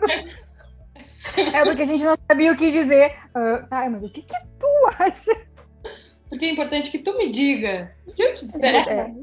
É 1.36 1.64
porque 1.64 1.82
a 1.82 1.86
gente 1.86 2.04
não 2.04 2.16
sabia 2.28 2.52
o 2.52 2.56
que 2.56 2.72
dizer. 2.72 3.16
Uh, 3.30 3.68
tá, 3.68 3.90
mas 3.90 4.04
o 4.04 4.10
que 4.10 4.22
que 4.22 4.36
tu 4.60 4.68
acha? 5.00 5.32
Porque 6.34 6.46
é 6.46 6.50
importante 6.50 6.90
que 6.90 6.98
tu 6.98 7.16
me 7.16 7.30
diga. 7.30 7.96
Se 8.08 8.24
eu 8.24 8.34
te 8.34 8.48
disser. 8.48 8.74
É, 8.74 9.14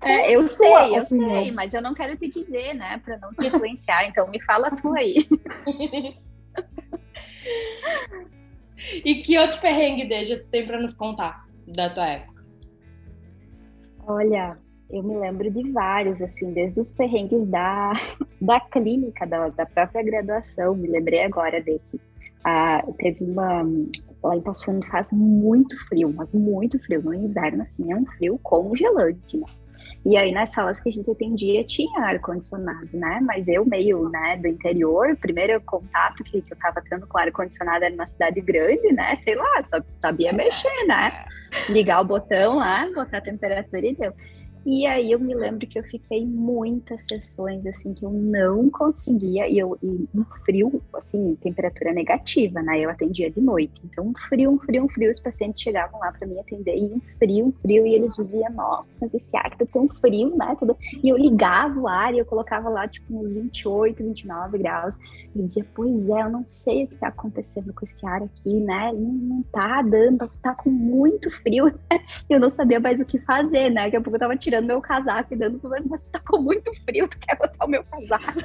é, 0.02 0.34
eu 0.34 0.48
sei, 0.48 0.98
eu 0.98 1.04
sei, 1.04 1.52
mas 1.52 1.74
eu 1.74 1.82
não 1.82 1.92
quero 1.92 2.16
te 2.16 2.26
dizer, 2.26 2.72
né? 2.72 2.98
Para 3.04 3.18
não 3.18 3.34
te 3.34 3.48
influenciar. 3.48 4.08
Então 4.08 4.26
me 4.28 4.40
fala 4.40 4.70
tu 4.70 4.94
aí. 4.94 5.28
e 9.04 9.16
que 9.16 9.38
outro 9.38 9.60
perrengue, 9.60 10.06
Deja, 10.06 10.40
tu 10.40 10.48
tem 10.48 10.66
para 10.66 10.80
nos 10.80 10.94
contar 10.94 11.46
da 11.68 11.90
tua 11.90 12.08
época? 12.08 12.42
Olha, 14.06 14.56
eu 14.88 15.02
me 15.02 15.14
lembro 15.14 15.50
de 15.50 15.70
vários, 15.70 16.22
assim, 16.22 16.50
desde 16.54 16.80
os 16.80 16.90
perrengues 16.94 17.44
da, 17.46 17.92
da 18.40 18.58
clínica, 18.58 19.26
da, 19.26 19.50
da 19.50 19.66
própria 19.66 20.02
graduação. 20.02 20.74
Me 20.74 20.88
lembrei 20.88 21.24
agora 21.24 21.60
desse. 21.60 22.00
Ah, 22.44 22.84
teve 22.98 23.24
uma, 23.24 23.62
lá 24.22 24.36
em 24.36 24.40
Passo 24.40 24.64
Fundo 24.64 24.86
faz 24.86 25.08
muito 25.12 25.76
frio, 25.86 26.12
mas 26.14 26.32
muito 26.32 26.78
frio. 26.80 27.02
No 27.02 27.14
inverno, 27.14 27.62
assim, 27.62 27.92
é 27.92 27.96
um 27.96 28.06
frio 28.06 28.38
congelante, 28.42 29.36
né? 29.36 29.46
E 30.04 30.16
aí 30.16 30.32
nas 30.32 30.50
salas 30.50 30.80
que 30.80 30.88
a 30.88 30.92
gente 30.92 31.08
atendia 31.08 31.62
tinha 31.62 32.00
ar-condicionado, 32.00 32.88
né? 32.92 33.20
Mas 33.22 33.46
eu 33.46 33.64
meio, 33.64 34.08
né, 34.08 34.36
do 34.36 34.48
interior, 34.48 35.16
primeiro 35.16 35.60
contato 35.60 36.24
que, 36.24 36.42
que 36.42 36.52
eu 36.52 36.58
tava 36.58 36.82
tendo 36.88 37.06
com 37.06 37.18
ar-condicionado 37.18 37.84
era 37.84 37.94
numa 37.94 38.06
cidade 38.06 38.40
grande, 38.40 38.92
né? 38.92 39.14
Sei 39.16 39.36
lá, 39.36 39.62
só 39.62 39.78
sabia 40.00 40.32
mexer, 40.32 40.86
né? 40.88 41.24
Ligar 41.68 42.00
o 42.00 42.04
botão 42.04 42.56
lá, 42.56 42.88
botar 42.92 43.18
a 43.18 43.22
temperatura 43.22 43.86
e 43.86 43.94
deu. 43.94 44.12
E 44.64 44.86
aí 44.86 45.10
eu 45.10 45.18
me 45.18 45.34
lembro 45.34 45.66
que 45.66 45.76
eu 45.76 45.82
fiquei 45.82 46.24
muitas 46.24 47.04
sessões 47.06 47.66
assim 47.66 47.92
que 47.92 48.04
eu 48.04 48.10
não 48.10 48.70
conseguia 48.70 49.48
e 49.48 49.58
eu 49.58 49.76
e 49.82 50.08
um 50.14 50.24
frio, 50.44 50.80
assim, 50.94 51.36
temperatura 51.42 51.92
negativa, 51.92 52.62
né? 52.62 52.80
Eu 52.80 52.88
atendia 52.88 53.28
de 53.28 53.40
noite. 53.40 53.80
Então, 53.84 54.06
um 54.06 54.12
frio, 54.14 54.52
um 54.52 54.58
frio, 54.58 54.84
um 54.84 54.88
frio, 54.88 55.10
os 55.10 55.18
pacientes 55.18 55.60
chegavam 55.60 55.98
lá 55.98 56.12
para 56.12 56.28
mim 56.28 56.38
atender 56.38 56.76
e 56.76 56.84
um 56.84 57.00
frio, 57.18 57.46
um 57.46 57.52
frio 57.52 57.84
e 57.86 57.94
eles 57.94 58.14
diziam: 58.14 58.52
"Nossa, 58.52 58.88
mas 59.00 59.12
esse 59.12 59.36
ar 59.36 59.50
tá 59.56 59.66
tão 59.72 59.88
frio, 59.88 60.36
né?" 60.36 60.54
Tudo. 60.58 60.76
E 61.02 61.08
eu 61.08 61.16
ligava 61.16 61.80
o 61.80 61.88
ar 61.88 62.14
e 62.14 62.18
eu 62.18 62.24
colocava 62.24 62.68
lá 62.68 62.86
tipo 62.86 63.18
uns 63.18 63.32
28, 63.32 64.04
29 64.04 64.58
graus. 64.58 64.96
E 65.34 65.42
dizia: 65.42 65.66
"Pois 65.74 66.08
é, 66.08 66.22
eu 66.22 66.30
não 66.30 66.46
sei 66.46 66.84
o 66.84 66.88
que 66.88 66.96
tá 66.96 67.08
acontecendo 67.08 67.72
com 67.74 67.84
esse 67.84 68.06
ar 68.06 68.22
aqui, 68.22 68.54
né? 68.60 68.92
Não, 68.92 69.12
não 69.12 69.42
tá 69.52 69.82
dando, 69.82 70.24
tá 70.40 70.54
com 70.54 70.70
muito 70.70 71.30
frio". 71.32 71.72
eu 72.30 72.38
não 72.38 72.50
sabia 72.50 72.78
mais 72.78 73.00
o 73.00 73.04
que 73.04 73.18
fazer, 73.18 73.68
né? 73.70 73.84
Daqui 73.84 73.96
a 73.96 74.00
pouco 74.00 74.16
eu 74.16 74.20
tava 74.20 74.36
tirando 74.36 74.51
tirando 74.52 74.66
meu 74.66 74.80
casaco 74.82 75.32
e 75.32 75.36
dando, 75.36 75.58
mas 75.64 75.86
você 75.86 76.10
tá 76.10 76.20
com 76.20 76.38
muito 76.38 76.70
frio, 76.84 77.08
tu 77.08 77.18
quer 77.18 77.36
botar 77.38 77.64
o 77.64 77.68
meu 77.68 77.82
casaco? 77.84 78.38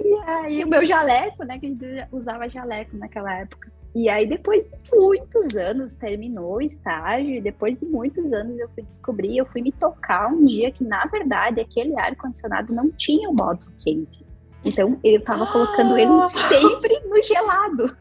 e 0.00 0.14
aí 0.26 0.64
o 0.64 0.68
meu 0.68 0.84
jaleco, 0.84 1.44
né, 1.44 1.58
que 1.58 1.66
a 1.66 1.68
gente 1.68 1.86
usava 2.10 2.48
jaleco 2.48 2.96
naquela 2.96 3.32
época. 3.32 3.70
E 3.94 4.08
aí, 4.08 4.26
depois 4.26 4.64
de 4.64 4.96
muitos 4.96 5.54
anos, 5.54 5.94
terminou 5.94 6.56
o 6.56 6.62
estágio, 6.62 7.42
depois 7.42 7.78
de 7.78 7.84
muitos 7.84 8.32
anos 8.32 8.58
eu 8.58 8.68
fui 8.70 8.82
descobrir, 8.82 9.36
eu 9.36 9.46
fui 9.46 9.60
me 9.60 9.70
tocar 9.70 10.32
um 10.32 10.46
dia 10.46 10.72
que, 10.72 10.82
na 10.82 11.04
verdade, 11.04 11.60
aquele 11.60 11.94
ar-condicionado 11.96 12.74
não 12.74 12.90
tinha 12.90 13.28
o 13.28 13.34
modo 13.34 13.70
quente. 13.84 14.24
Então, 14.64 14.98
eu 15.04 15.22
tava 15.22 15.44
ah! 15.44 15.52
colocando 15.52 15.98
ele 15.98 16.10
ah! 16.10 16.22
sempre 16.22 16.98
no 17.00 17.22
gelado. 17.22 17.96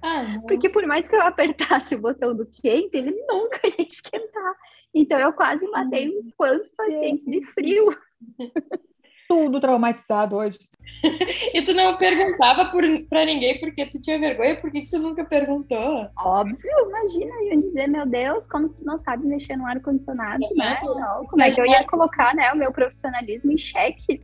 Ah, 0.00 0.22
Porque 0.46 0.68
por 0.68 0.86
mais 0.86 1.06
que 1.06 1.14
eu 1.14 1.20
apertasse 1.20 1.94
o 1.94 2.00
botão 2.00 2.34
do 2.34 2.46
quente, 2.46 2.96
ele 2.96 3.10
nunca 3.28 3.60
ia 3.66 3.86
esquentar. 3.86 4.54
Então 4.94 5.18
eu 5.18 5.32
quase 5.32 5.66
matei 5.68 6.08
uns 6.16 6.28
quantos 6.36 6.70
pacientes 6.76 7.24
de 7.24 7.44
frio. 7.52 7.96
Tudo 9.28 9.60
traumatizado 9.60 10.36
hoje. 10.36 10.58
e 11.54 11.62
tu 11.62 11.72
não 11.72 11.96
perguntava 11.96 12.70
para 13.08 13.24
ninguém 13.24 13.58
porque 13.58 13.86
tu 13.86 13.98
tinha 13.98 14.18
vergonha? 14.18 14.60
Por 14.60 14.70
que, 14.70 14.82
tu 14.90 14.98
nunca 14.98 15.24
perguntou? 15.24 16.06
Óbvio, 16.18 16.58
imagina, 16.86 17.32
eu 17.36 17.44
ia 17.44 17.56
dizer, 17.56 17.86
meu 17.88 18.06
Deus, 18.06 18.46
como 18.46 18.68
tu 18.68 18.84
não 18.84 18.98
sabe 18.98 19.26
mexer 19.26 19.56
no 19.56 19.66
ar-condicionado, 19.66 20.44
né? 20.54 20.78
Não, 20.82 21.24
como 21.26 21.42
é 21.42 21.50
que 21.50 21.60
eu 21.60 21.64
ia 21.64 21.86
colocar 21.86 22.34
né, 22.34 22.52
o 22.52 22.56
meu 22.56 22.72
profissionalismo 22.72 23.52
em 23.52 23.56
xeque? 23.56 24.22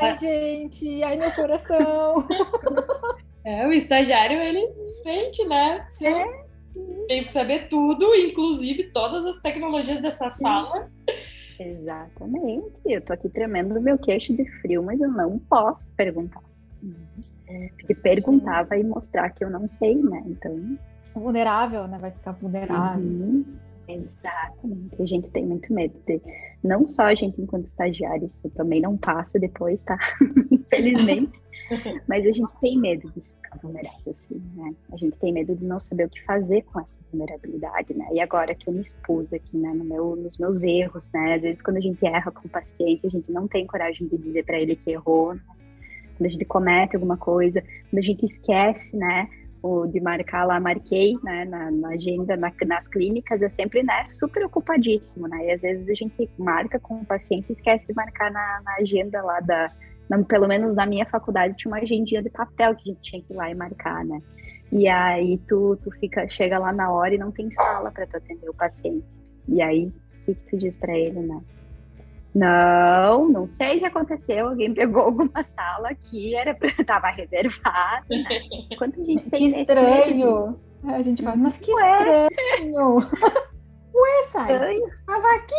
Ai, 0.00 0.16
gente, 0.18 1.02
ai 1.04 1.16
meu 1.16 1.30
coração. 1.32 2.26
É, 3.44 3.64
o 3.64 3.72
estagiário, 3.72 4.40
ele 4.40 4.66
sente, 5.04 5.44
né? 5.44 5.86
Sim. 5.88 6.08
É. 6.08 6.45
Tem 7.08 7.24
que 7.24 7.32
saber 7.32 7.68
tudo, 7.68 8.14
inclusive 8.14 8.90
todas 8.92 9.24
as 9.26 9.38
tecnologias 9.40 10.00
dessa 10.00 10.30
sala. 10.30 10.90
Exatamente. 11.58 12.74
Eu 12.84 13.00
tô 13.00 13.12
aqui 13.12 13.28
tremendo 13.28 13.80
meu 13.80 13.98
queixo 13.98 14.34
de 14.34 14.44
frio, 14.60 14.82
mas 14.82 15.00
eu 15.00 15.10
não 15.10 15.38
posso 15.38 15.88
perguntar. 15.90 16.42
Porque 17.78 17.94
perguntar 17.94 18.64
vai 18.64 18.82
mostrar 18.82 19.30
que 19.30 19.44
eu 19.44 19.50
não 19.50 19.68
sei, 19.68 19.94
né? 19.94 20.22
Então. 20.26 20.78
Vulnerável, 21.14 21.86
né? 21.86 21.98
Vai 21.98 22.10
ficar 22.10 22.32
vulnerável. 22.32 23.02
Uhum. 23.02 23.44
Exatamente. 23.88 25.00
A 25.00 25.06
gente 25.06 25.30
tem 25.30 25.46
muito 25.46 25.72
medo 25.72 25.94
de. 26.06 26.20
Não 26.62 26.86
só 26.86 27.04
a 27.04 27.14
gente, 27.14 27.40
enquanto 27.40 27.66
estagiário, 27.66 28.26
isso 28.26 28.50
também 28.50 28.80
não 28.80 28.96
passa 28.96 29.38
depois, 29.38 29.84
tá? 29.84 29.96
Infelizmente. 30.50 31.40
Mas 32.08 32.26
a 32.26 32.32
gente 32.32 32.50
tem 32.60 32.78
medo 32.78 33.10
de 33.12 33.22
vulnerável, 33.66 34.12
sim, 34.12 34.42
né? 34.54 34.74
A 34.92 34.96
gente 34.96 35.16
tem 35.18 35.32
medo 35.32 35.54
de 35.54 35.64
não 35.64 35.78
saber 35.78 36.06
o 36.06 36.08
que 36.08 36.22
fazer 36.24 36.62
com 36.62 36.80
essa 36.80 36.98
vulnerabilidade, 37.10 37.94
né? 37.94 38.06
E 38.12 38.20
agora 38.20 38.54
que 38.54 38.68
eu 38.68 38.72
me 38.72 38.80
expus 38.80 39.32
aqui, 39.32 39.56
né, 39.56 39.72
no 39.74 39.84
meu, 39.84 40.16
nos 40.16 40.38
meus 40.38 40.62
erros, 40.62 41.10
né? 41.12 41.34
Às 41.34 41.42
vezes 41.42 41.62
quando 41.62 41.78
a 41.78 41.80
gente 41.80 42.04
erra 42.06 42.30
com 42.30 42.46
o 42.46 42.50
paciente, 42.50 43.06
a 43.06 43.10
gente 43.10 43.30
não 43.30 43.46
tem 43.46 43.66
coragem 43.66 44.06
de 44.08 44.16
dizer 44.16 44.44
para 44.44 44.58
ele 44.58 44.76
que 44.76 44.90
errou, 44.90 45.34
né? 45.34 45.40
Quando 46.16 46.26
a 46.26 46.30
gente 46.30 46.44
comete 46.44 46.96
alguma 46.96 47.16
coisa, 47.16 47.60
quando 47.60 47.98
a 47.98 48.02
gente 48.02 48.24
esquece, 48.24 48.96
né? 48.96 49.28
O 49.62 49.86
de 49.86 50.00
marcar 50.00 50.44
lá, 50.44 50.60
marquei, 50.60 51.18
né, 51.24 51.44
na, 51.44 51.70
na 51.70 51.88
agenda, 51.88 52.36
na, 52.36 52.52
nas 52.66 52.86
clínicas, 52.86 53.42
é 53.42 53.50
sempre, 53.50 53.82
né, 53.82 54.06
super 54.06 54.44
ocupadíssimo, 54.44 55.26
né? 55.26 55.46
E 55.46 55.50
às 55.52 55.60
vezes 55.60 55.88
a 55.88 55.94
gente 55.94 56.30
marca 56.38 56.78
com 56.78 57.00
o 57.00 57.04
paciente 57.04 57.46
e 57.48 57.52
esquece 57.52 57.86
de 57.86 57.94
marcar 57.94 58.30
na, 58.30 58.60
na 58.64 58.76
agenda 58.76 59.20
lá 59.22 59.40
da, 59.40 59.72
pelo 60.28 60.46
menos 60.46 60.74
na 60.74 60.86
minha 60.86 61.06
faculdade 61.06 61.56
tinha 61.56 61.70
uma 61.70 61.80
agendinha 61.80 62.22
de 62.22 62.30
papel 62.30 62.74
que 62.74 62.90
a 62.90 62.92
gente 62.92 63.02
tinha 63.02 63.22
que 63.22 63.32
ir 63.32 63.36
lá 63.36 63.50
e 63.50 63.54
marcar, 63.54 64.04
né? 64.04 64.20
E 64.72 64.88
aí 64.88 65.38
tu, 65.48 65.78
tu 65.82 65.90
fica, 65.98 66.28
chega 66.28 66.58
lá 66.58 66.72
na 66.72 66.90
hora 66.90 67.14
e 67.14 67.18
não 67.18 67.30
tem 67.30 67.50
sala 67.50 67.90
para 67.90 68.06
tu 68.06 68.16
atender 68.16 68.48
o 68.48 68.54
paciente. 68.54 69.04
E 69.48 69.62
aí, 69.62 69.86
o 69.86 70.24
que, 70.24 70.34
que 70.34 70.50
tu 70.50 70.58
diz 70.58 70.76
para 70.76 70.96
ele, 70.96 71.20
né? 71.20 71.40
Não, 72.34 73.28
não 73.30 73.48
sei 73.48 73.76
o 73.76 73.80
que 73.80 73.86
aconteceu. 73.86 74.48
Alguém 74.48 74.74
pegou 74.74 75.04
alguma 75.04 75.42
sala 75.42 75.94
que 75.94 76.34
era 76.34 76.54
pra, 76.54 76.68
tava 76.84 77.08
reservada. 77.08 78.04
Né? 78.10 78.76
Quanto 78.76 79.00
a 79.00 79.04
gente 79.04 79.30
tem 79.30 79.52
que 79.52 79.60
estranho. 79.60 80.60
É, 80.86 80.90
a 80.90 81.02
gente 81.02 81.22
fala, 81.22 81.36
mas 81.36 81.56
que 81.58 81.72
Ué. 81.72 82.26
estranho. 82.26 82.96
Ué, 83.94 84.22
sai. 84.24 84.78
Tava 85.06 85.28
aqui. 85.36 85.54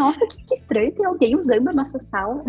Nossa, 0.00 0.26
que, 0.26 0.42
que 0.44 0.54
estranho, 0.54 0.92
tem 0.92 1.04
alguém 1.04 1.36
usando 1.36 1.68
a 1.68 1.74
nossa 1.74 2.02
sala. 2.04 2.42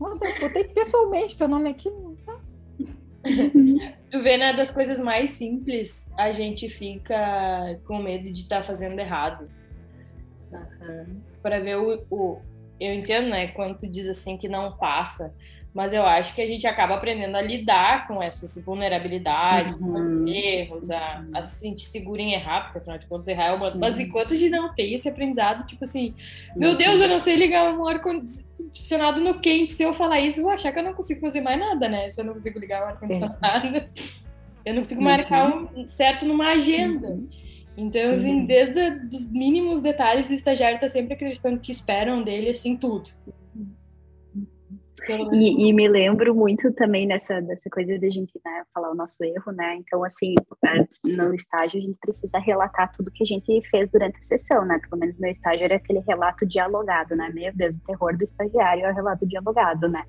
Nossa, 0.00 0.26
eu 0.26 0.40
botei 0.40 0.64
pessoalmente 0.64 1.36
teu 1.36 1.46
nome 1.46 1.68
aqui. 1.68 1.90
Tá? 2.24 2.40
tu 4.10 4.22
vê, 4.22 4.38
né, 4.38 4.54
das 4.54 4.70
coisas 4.70 4.98
mais 4.98 5.32
simples, 5.32 6.08
a 6.16 6.32
gente 6.32 6.70
fica 6.70 7.78
com 7.86 7.98
medo 7.98 8.32
de 8.32 8.40
estar 8.40 8.58
tá 8.58 8.62
fazendo 8.62 8.98
errado. 8.98 9.46
Uhum. 10.50 11.20
Para 11.42 11.60
ver 11.60 11.76
o, 11.76 12.02
o, 12.10 12.40
Eu 12.80 12.94
entendo, 12.94 13.28
né, 13.28 13.48
quando 13.48 13.76
tu 13.76 13.86
diz 13.86 14.08
assim 14.08 14.38
que 14.38 14.48
não 14.48 14.74
passa, 14.78 15.34
mas 15.76 15.92
eu 15.92 16.06
acho 16.06 16.34
que 16.34 16.40
a 16.40 16.46
gente 16.46 16.66
acaba 16.66 16.94
aprendendo 16.94 17.36
a 17.36 17.42
lidar 17.42 18.06
com 18.06 18.22
essas 18.22 18.58
vulnerabilidades, 18.64 19.78
uhum. 19.78 19.92
com 19.92 20.00
os 20.00 20.08
uhum. 20.08 20.26
erros, 20.26 20.90
a, 20.90 21.22
a 21.34 21.42
se 21.42 21.60
sentir 21.60 21.84
seguro 21.84 22.18
em 22.18 22.32
errar, 22.32 22.62
porque 22.62 22.78
afinal 22.78 22.96
de 22.96 23.04
contas 23.04 23.28
errar 23.28 23.48
é 23.48 23.52
uma. 23.52 23.68
Uhum. 23.68 23.78
Mas 23.78 24.00
enquanto 24.00 24.32
a 24.32 24.36
gente 24.36 24.48
não 24.48 24.74
tem 24.74 24.94
esse 24.94 25.06
aprendizado, 25.06 25.66
tipo 25.66 25.84
assim, 25.84 26.14
meu 26.56 26.70
uhum. 26.70 26.76
Deus, 26.76 26.98
eu 26.98 27.08
não 27.08 27.18
sei 27.18 27.36
ligar 27.36 27.74
um 27.74 27.86
ar-condicionado 27.86 29.20
no 29.20 29.38
quente, 29.38 29.74
se 29.74 29.82
eu 29.82 29.92
falar 29.92 30.18
isso, 30.18 30.40
eu 30.40 30.44
vou 30.44 30.52
achar 30.54 30.72
que 30.72 30.78
eu 30.78 30.82
não 30.82 30.94
consigo 30.94 31.20
fazer 31.20 31.42
mais 31.42 31.60
nada, 31.60 31.90
né? 31.90 32.10
Se 32.10 32.22
eu 32.22 32.24
não 32.24 32.32
consigo 32.32 32.58
ligar 32.58 32.82
o 32.82 32.86
ar-condicionado, 32.86 33.66
eu 34.64 34.72
não 34.72 34.80
consigo 34.80 35.02
marcar 35.02 35.54
uhum. 35.54 35.68
um 35.76 35.88
certo 35.90 36.24
numa 36.24 36.52
agenda. 36.52 37.08
Uhum. 37.08 37.28
Então, 37.76 38.12
assim, 38.12 38.46
desde 38.46 38.80
os 39.14 39.30
mínimos 39.30 39.80
detalhes, 39.80 40.30
o 40.30 40.32
estagiário 40.32 40.76
está 40.76 40.88
sempre 40.88 41.12
acreditando 41.12 41.60
que 41.60 41.70
esperam 41.70 42.22
dele, 42.22 42.48
assim, 42.48 42.78
tudo. 42.78 43.10
E, 45.32 45.68
e, 45.68 45.72
me 45.72 45.88
lembro 45.88 46.34
muito 46.34 46.72
também 46.72 47.06
nessa 47.06 47.40
dessa 47.40 47.68
coisa 47.70 47.98
da 47.98 48.08
gente 48.08 48.32
né, 48.44 48.64
falar 48.74 48.90
o 48.90 48.94
nosso 48.94 49.22
erro, 49.22 49.52
né? 49.52 49.76
Então, 49.76 50.02
assim, 50.02 50.34
no 51.04 51.34
estágio 51.34 51.78
a 51.78 51.82
gente 51.82 51.98
precisa 51.98 52.38
relatar 52.38 52.90
tudo 52.92 53.10
que 53.10 53.22
a 53.22 53.26
gente 53.26 53.60
fez 53.68 53.90
durante 53.90 54.18
a 54.18 54.22
sessão, 54.22 54.64
né? 54.64 54.78
Pelo 54.88 54.98
menos 54.98 55.18
meu 55.18 55.30
estágio 55.30 55.64
era 55.64 55.76
aquele 55.76 56.00
relato 56.00 56.46
dialogado, 56.46 57.14
né? 57.14 57.30
Meu 57.34 57.52
Deus, 57.54 57.76
o 57.76 57.84
terror 57.84 58.16
do 58.16 58.24
estagiário 58.24 58.84
é 58.84 58.90
o 58.90 58.94
relato 58.94 59.26
dialogado, 59.26 59.88
né? 59.88 60.02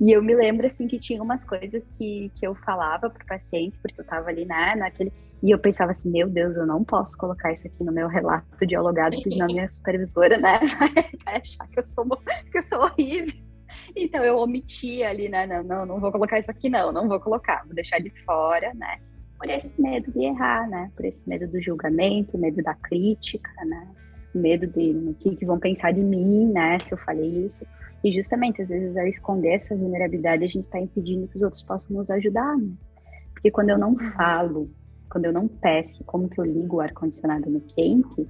E 0.00 0.12
eu 0.12 0.22
me 0.22 0.34
lembro, 0.34 0.66
assim, 0.66 0.86
que 0.86 0.98
tinha 0.98 1.22
umas 1.22 1.44
coisas 1.44 1.82
que, 1.96 2.30
que 2.34 2.46
eu 2.46 2.54
falava 2.54 3.08
pro 3.08 3.26
paciente, 3.26 3.78
porque 3.80 4.00
eu 4.00 4.04
tava 4.04 4.28
ali, 4.28 4.44
né, 4.44 4.74
naquele... 4.74 5.12
E 5.42 5.50
eu 5.50 5.58
pensava 5.58 5.92
assim, 5.92 6.10
meu 6.10 6.28
Deus, 6.28 6.56
eu 6.56 6.66
não 6.66 6.82
posso 6.82 7.16
colocar 7.16 7.52
isso 7.52 7.66
aqui 7.66 7.84
no 7.84 7.92
meu 7.92 8.08
relato 8.08 8.66
dialogado, 8.66 9.14
porque 9.16 9.30
senão 9.30 9.46
minha 9.46 9.68
supervisora, 9.68 10.38
né, 10.38 10.58
vai 11.24 11.36
achar 11.36 11.68
que 11.68 11.78
eu 11.78 11.84
sou, 11.84 12.04
que 12.50 12.58
eu 12.58 12.62
sou 12.62 12.80
horrível. 12.80 13.46
Então 13.94 14.22
eu 14.24 14.38
omitia 14.38 15.08
ali, 15.08 15.28
né? 15.28 15.46
Não, 15.46 15.62
não, 15.62 15.86
não 15.86 16.00
vou 16.00 16.12
colocar 16.12 16.38
isso 16.38 16.50
aqui, 16.50 16.68
não, 16.68 16.92
não 16.92 17.08
vou 17.08 17.20
colocar, 17.20 17.64
vou 17.64 17.74
deixar 17.74 17.98
de 17.98 18.10
fora, 18.24 18.72
né? 18.74 18.98
Por 19.38 19.50
esse 19.50 19.80
medo 19.80 20.10
de 20.10 20.24
errar, 20.24 20.68
né? 20.68 20.90
Por 20.96 21.04
esse 21.04 21.28
medo 21.28 21.46
do 21.46 21.60
julgamento, 21.60 22.38
medo 22.38 22.62
da 22.62 22.74
crítica, 22.74 23.50
né? 23.64 23.88
Medo 24.34 24.66
de 24.66 24.92
o 24.92 25.14
que, 25.14 25.36
que 25.36 25.46
vão 25.46 25.58
pensar 25.58 25.92
de 25.92 26.00
mim, 26.00 26.52
né? 26.56 26.78
Se 26.80 26.92
eu 26.92 26.98
falei 26.98 27.44
isso. 27.44 27.66
E 28.02 28.12
justamente, 28.12 28.62
às 28.62 28.68
vezes, 28.68 28.96
ao 28.96 29.06
esconder 29.06 29.54
essa 29.54 29.76
vulnerabilidade, 29.76 30.44
a 30.44 30.48
gente 30.48 30.64
está 30.64 30.80
impedindo 30.80 31.28
que 31.28 31.36
os 31.36 31.42
outros 31.42 31.62
possam 31.62 31.96
nos 31.96 32.10
ajudar, 32.10 32.56
né? 32.56 32.72
Porque 33.32 33.50
quando 33.50 33.70
eu 33.70 33.78
não 33.78 33.90
uhum. 33.90 33.98
falo, 33.98 34.70
quando 35.10 35.26
eu 35.26 35.32
não 35.32 35.46
peço 35.46 36.04
como 36.04 36.28
que 36.28 36.40
eu 36.40 36.44
ligo 36.44 36.76
o 36.76 36.80
ar-condicionado 36.80 37.50
no 37.50 37.60
quente, 37.60 38.26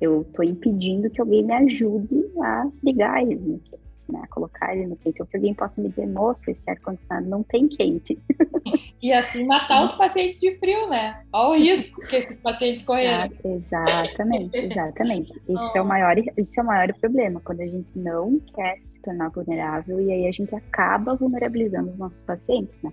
eu 0.00 0.22
estou 0.22 0.44
impedindo 0.44 1.10
que 1.10 1.20
alguém 1.20 1.44
me 1.44 1.52
ajude 1.52 2.24
a 2.42 2.68
ligar 2.82 3.22
ele 3.22 3.36
no 3.36 3.58
quente. 3.58 3.89
Né? 4.10 4.22
Colocar 4.30 4.74
ele 4.74 4.86
no 4.86 4.96
quente, 4.96 5.20
ou 5.20 5.26
que 5.26 5.36
alguém 5.36 5.54
possa 5.54 5.80
me 5.80 5.88
dizer, 5.88 6.06
moça, 6.06 6.50
esse 6.50 6.68
ar-condicionado 6.70 7.28
não 7.28 7.42
tem 7.42 7.68
quente. 7.68 8.18
E 9.02 9.12
assim 9.12 9.46
matar 9.46 9.82
os 9.82 9.92
pacientes 9.92 10.38
de 10.40 10.54
frio, 10.56 10.88
né? 10.88 11.24
Olha 11.32 11.50
o 11.50 11.54
risco 11.54 12.02
que 12.06 12.16
esses 12.16 12.36
pacientes 12.40 12.82
correram. 12.82 13.32
Ah, 13.42 13.48
exatamente, 13.48 14.56
exatamente. 14.56 15.32
Isso, 15.48 15.70
oh. 15.74 15.78
é 15.78 15.82
o 15.82 15.86
maior, 15.86 16.16
isso 16.36 16.60
é 16.60 16.62
o 16.62 16.66
maior 16.66 16.92
problema, 16.94 17.40
quando 17.40 17.62
a 17.62 17.66
gente 17.66 17.98
não 17.98 18.38
quer 18.54 18.78
se 18.88 19.00
tornar 19.00 19.30
vulnerável 19.30 20.00
e 20.00 20.12
aí 20.12 20.26
a 20.26 20.32
gente 20.32 20.54
acaba 20.54 21.14
vulnerabilizando 21.16 21.90
os 21.90 21.98
nossos 21.98 22.22
pacientes, 22.22 22.76
né? 22.82 22.92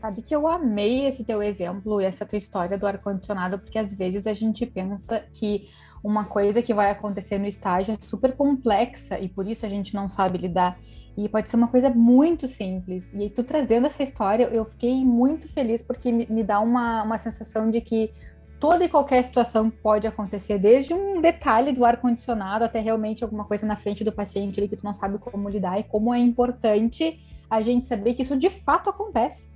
Sabe 0.00 0.20
que 0.20 0.36
eu 0.36 0.46
amei 0.46 1.06
esse 1.06 1.24
teu 1.24 1.42
exemplo 1.42 2.00
e 2.00 2.04
essa 2.04 2.26
tua 2.26 2.36
história 2.36 2.76
do 2.76 2.86
ar-condicionado, 2.86 3.58
porque 3.58 3.78
às 3.78 3.96
vezes 3.96 4.26
a 4.26 4.34
gente 4.34 4.66
pensa 4.66 5.24
que 5.32 5.68
uma 6.04 6.24
coisa 6.26 6.60
que 6.60 6.74
vai 6.74 6.90
acontecer 6.90 7.38
no 7.38 7.46
estágio 7.46 7.94
é 7.94 7.98
super 8.04 8.36
complexa 8.36 9.18
e 9.18 9.26
por 9.26 9.48
isso 9.48 9.64
a 9.64 9.68
gente 9.70 9.94
não 9.94 10.06
sabe 10.06 10.36
lidar. 10.36 10.78
E 11.16 11.28
pode 11.28 11.48
ser 11.48 11.56
uma 11.56 11.68
coisa 11.68 11.88
muito 11.88 12.46
simples. 12.46 13.10
E 13.14 13.30
tu 13.30 13.42
trazendo 13.42 13.86
essa 13.86 14.02
história, 14.02 14.44
eu 14.52 14.64
fiquei 14.66 15.02
muito 15.04 15.48
feliz 15.48 15.82
porque 15.82 16.12
me, 16.12 16.26
me 16.28 16.44
dá 16.44 16.60
uma, 16.60 17.04
uma 17.04 17.18
sensação 17.18 17.70
de 17.70 17.80
que 17.80 18.12
toda 18.60 18.84
e 18.84 18.88
qualquer 18.88 19.24
situação 19.24 19.70
pode 19.70 20.06
acontecer, 20.06 20.58
desde 20.58 20.92
um 20.92 21.20
detalhe 21.20 21.72
do 21.72 21.84
ar-condicionado 21.84 22.64
até 22.64 22.80
realmente 22.80 23.22
alguma 23.22 23.44
coisa 23.44 23.66
na 23.66 23.76
frente 23.76 24.04
do 24.04 24.12
paciente 24.12 24.60
ali 24.60 24.68
que 24.68 24.76
tu 24.76 24.84
não 24.84 24.94
sabe 24.94 25.18
como 25.18 25.48
lidar 25.48 25.78
e 25.78 25.84
como 25.84 26.12
é 26.12 26.18
importante 26.18 27.20
a 27.48 27.62
gente 27.62 27.86
saber 27.86 28.14
que 28.14 28.22
isso 28.22 28.36
de 28.36 28.50
fato 28.50 28.90
acontece 28.90 29.46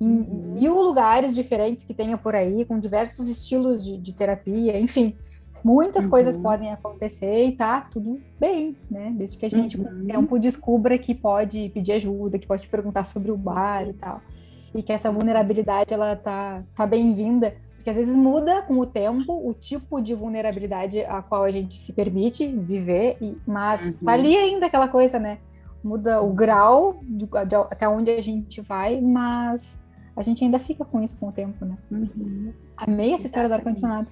em 0.00 0.06
uhum. 0.06 0.54
mil 0.58 0.74
lugares 0.82 1.34
diferentes 1.34 1.84
que 1.84 1.94
tenha 1.94 2.18
por 2.18 2.34
aí, 2.34 2.64
com 2.64 2.78
diversos 2.78 3.28
estilos 3.28 3.84
de, 3.84 3.96
de 3.96 4.12
terapia, 4.12 4.78
enfim, 4.78 5.16
muitas 5.64 6.04
uhum. 6.04 6.10
coisas 6.10 6.36
podem 6.36 6.70
acontecer 6.70 7.46
e 7.46 7.52
tá 7.52 7.88
tudo 7.90 8.20
bem, 8.38 8.76
né? 8.90 9.12
Desde 9.16 9.38
que 9.38 9.46
a 9.46 9.48
gente, 9.48 9.78
uhum. 9.78 9.84
com 9.84 9.90
o 9.90 10.06
tempo, 10.06 10.38
descubra 10.38 10.98
que 10.98 11.14
pode 11.14 11.70
pedir 11.70 11.92
ajuda, 11.92 12.38
que 12.38 12.46
pode 12.46 12.68
perguntar 12.68 13.04
sobre 13.04 13.30
o 13.30 13.36
bar 13.36 13.88
e 13.88 13.94
tal. 13.94 14.20
E 14.74 14.82
que 14.82 14.92
essa 14.92 15.10
vulnerabilidade, 15.10 15.94
ela 15.94 16.14
tá, 16.16 16.62
tá 16.76 16.86
bem-vinda, 16.86 17.54
porque 17.76 17.88
às 17.88 17.96
vezes 17.96 18.14
muda 18.14 18.60
com 18.62 18.78
o 18.78 18.84
tempo 18.84 19.32
o 19.42 19.54
tipo 19.54 20.02
de 20.02 20.14
vulnerabilidade 20.14 21.00
a 21.00 21.22
qual 21.22 21.44
a 21.44 21.50
gente 21.50 21.76
se 21.76 21.92
permite 21.92 22.46
viver, 22.46 23.16
e, 23.20 23.34
mas 23.46 23.96
tá 23.96 24.02
uhum. 24.02 24.08
ali 24.10 24.36
ainda 24.36 24.66
aquela 24.66 24.88
coisa, 24.88 25.18
né? 25.18 25.38
Muda 25.82 26.20
o 26.20 26.32
grau 26.32 27.00
de, 27.02 27.26
de, 27.26 27.54
até 27.70 27.88
onde 27.88 28.10
a 28.10 28.20
gente 28.20 28.60
vai, 28.60 29.00
mas 29.00 29.82
a 30.16 30.22
gente 30.22 30.44
ainda 30.44 30.58
fica 30.58 30.84
com 30.84 31.02
isso 31.02 31.16
com 31.18 31.28
o 31.28 31.32
tempo, 31.32 31.64
né? 31.64 31.76
Uhum. 31.90 32.52
Amei 32.76 33.14
essa 33.14 33.26
história 33.26 33.48
do 33.48 33.54
ar-condicionado. 33.54 34.08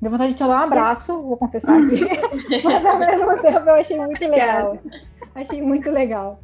Deu 0.00 0.10
vontade 0.10 0.32
de 0.32 0.38
te 0.38 0.44
dar 0.44 0.60
um 0.60 0.64
abraço, 0.64 1.22
vou 1.22 1.36
confessar 1.36 1.80
aqui. 1.80 2.00
Mas 2.62 2.84
ao 2.84 2.98
mesmo 2.98 3.40
tempo 3.40 3.68
eu 3.70 3.74
achei 3.74 3.98
muito 3.98 4.28
legal. 4.28 4.78
Achei 5.34 5.62
muito 5.62 5.90
legal. 5.90 6.40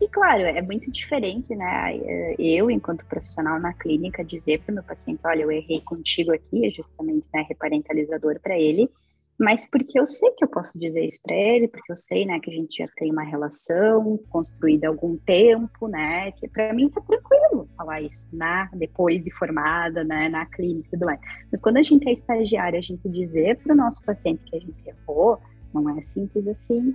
E 0.00 0.08
claro, 0.08 0.42
é 0.42 0.60
muito 0.60 0.90
diferente, 0.90 1.54
né? 1.54 1.96
Eu, 2.38 2.70
enquanto 2.70 3.06
profissional 3.06 3.58
na 3.58 3.72
clínica, 3.72 4.24
dizer 4.24 4.60
para 4.60 4.72
o 4.72 4.74
meu 4.74 4.84
paciente: 4.84 5.20
olha, 5.24 5.42
eu 5.42 5.50
errei 5.50 5.80
contigo 5.80 6.32
aqui, 6.32 6.66
é 6.66 6.70
justamente 6.70 7.24
né, 7.32 7.46
reparentalizador 7.48 8.38
para 8.40 8.58
ele, 8.58 8.90
mas 9.38 9.68
porque 9.68 9.98
eu 9.98 10.06
sei 10.06 10.30
que 10.32 10.44
eu 10.44 10.48
posso 10.48 10.78
dizer 10.78 11.04
isso 11.04 11.18
para 11.22 11.34
ele, 11.34 11.68
porque 11.68 11.92
eu 11.92 11.96
sei, 11.96 12.24
né, 12.24 12.40
que 12.40 12.50
a 12.50 12.54
gente 12.54 12.76
já 12.78 12.88
tem 12.96 13.12
uma 13.12 13.22
relação 13.22 14.18
construída 14.30 14.86
há 14.86 14.90
algum 14.90 15.16
tempo, 15.18 15.88
né, 15.88 16.32
que 16.32 16.48
para 16.48 16.72
mim 16.72 16.88
tá 16.88 17.00
tranquilo 17.00 17.68
falar 17.76 18.00
isso, 18.00 18.28
né, 18.32 18.68
depois 18.74 19.22
de 19.22 19.30
formada, 19.32 20.02
né, 20.04 20.28
na 20.28 20.46
clínica 20.46 20.88
e 20.88 20.90
tudo 20.90 21.06
mais. 21.06 21.20
Mas 21.50 21.60
quando 21.60 21.76
a 21.76 21.82
gente 21.82 22.08
é 22.08 22.12
estagiária, 22.12 22.78
a 22.78 22.82
gente 22.82 23.08
dizer 23.08 23.56
para 23.58 23.74
o 23.74 23.76
nosso 23.76 24.02
paciente 24.02 24.44
que 24.44 24.56
a 24.56 24.60
gente 24.60 24.88
errou, 24.88 25.38
não 25.72 25.96
é 25.96 26.00
simples 26.00 26.46
assim, 26.48 26.94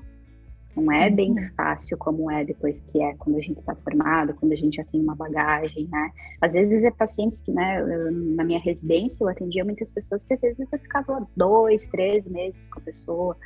não 0.75 0.91
é 0.91 1.10
bem 1.10 1.31
uhum. 1.31 1.49
fácil 1.55 1.97
como 1.97 2.31
é 2.31 2.45
depois 2.45 2.79
que 2.79 3.01
é 3.01 3.13
quando 3.15 3.38
a 3.38 3.41
gente 3.41 3.60
está 3.60 3.75
formado, 3.75 4.34
quando 4.36 4.53
a 4.53 4.55
gente 4.55 4.77
já 4.77 4.84
tem 4.86 5.01
uma 5.01 5.15
bagagem, 5.15 5.88
né? 5.91 6.12
Às 6.39 6.53
vezes 6.53 6.84
é 6.84 6.91
pacientes 6.91 7.41
que, 7.41 7.51
né, 7.51 7.81
eu, 7.81 8.12
na 8.12 8.43
minha 8.43 8.60
residência 8.60 9.23
eu 9.23 9.27
atendia 9.27 9.65
muitas 9.65 9.91
pessoas 9.91 10.23
que 10.23 10.34
às 10.34 10.39
vezes 10.39 10.67
eu 10.71 10.79
ficava 10.79 11.27
dois, 11.36 11.86
três 11.88 12.25
meses 12.25 12.67
com 12.67 12.79
a 12.79 12.84
pessoa, 12.84 13.38